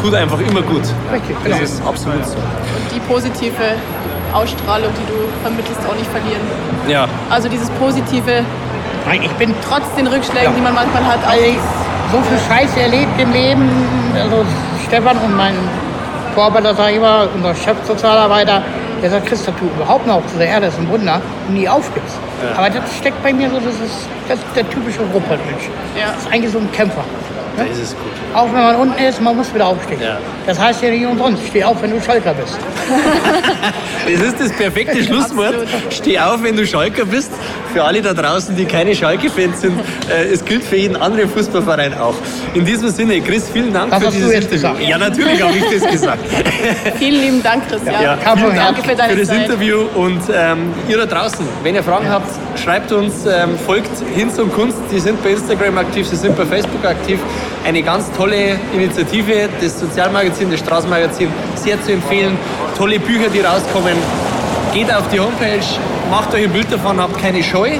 [0.00, 0.82] tut einfach immer gut.
[1.12, 1.58] Richtig, genau.
[1.58, 2.36] Das ist absolut so.
[2.36, 3.76] Und die positive
[4.32, 6.42] Ausstrahlung, die du vermittelst, auch nicht verlieren.
[6.88, 7.08] Ja.
[7.30, 8.44] Also dieses positive,
[9.06, 10.56] Nein, ich bin trotz den Rückschlägen, ja.
[10.56, 11.32] die man manchmal hat, auch
[12.12, 13.68] so viel Scheiße erlebt im Leben.
[14.14, 14.44] Also
[14.86, 15.54] Stefan und mein
[16.34, 18.62] Vorbilder, sag ich mal, unser Chefsozialarbeiter,
[19.02, 22.16] der sagt, Christa, du überhaupt noch zu der Erde ist ein Wunder und nie aufgibst.
[22.42, 22.58] Ja.
[22.58, 25.68] Aber das steckt bei mir so, das ist, das ist der typische Ruppert-Mensch.
[25.98, 26.12] Ja.
[26.12, 27.04] Das ist eigentlich so ein Kämpfer.
[27.56, 28.12] Da ist es gut.
[28.34, 30.00] Auch wenn man unten ist, man muss wieder aufstehen.
[30.00, 30.18] Ja.
[30.46, 32.58] Das heißt ja nicht umsonst, steh auf, wenn du Schalker bist.
[34.18, 35.54] das ist das perfekte Schlusswort.
[35.90, 37.30] Steh auf, wenn du Schalker bist.
[37.72, 39.78] Für alle da draußen, die keine Schalke-Fans sind,
[40.10, 42.14] äh, es gilt für jeden anderen Fußballverein auch.
[42.54, 44.50] In diesem Sinne, Chris, vielen Dank das für dieses Interview.
[44.50, 44.80] Gesagt.
[44.80, 46.18] Ja, natürlich habe ich das gesagt.
[46.98, 48.02] vielen lieben Dank, Christian.
[48.02, 49.44] Ja, vielen Dank für, für das Zeit.
[49.44, 52.28] Interview und ähm, ihr da draußen, wenn ihr Fragen habt,
[52.58, 54.78] schreibt uns, ähm, folgt Hinz und Kunst.
[54.90, 57.20] Die sind bei Instagram aktiv, sie sind bei Facebook aktiv.
[57.64, 62.36] Eine ganz tolle Initiative, das Sozialmagazin, das Straßenmagazin, sehr zu empfehlen.
[62.76, 63.96] Tolle Bücher, die rauskommen.
[64.72, 65.60] Geht auf die Homepage,
[66.10, 67.72] macht euch ein Bild davon, habt keine Scheu.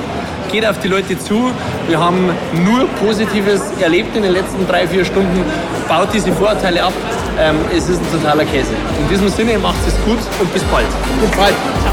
[0.50, 1.52] geht auf die Leute zu.
[1.88, 2.30] Wir haben
[2.64, 5.44] nur Positives erlebt in den letzten drei, vier Stunden.
[5.88, 6.92] Baut diese Vorurteile ab.
[7.38, 8.72] Ähm, es ist ein totaler Käse.
[9.00, 10.86] In diesem Sinne macht es gut und bis bald.
[11.20, 11.89] Bis bald.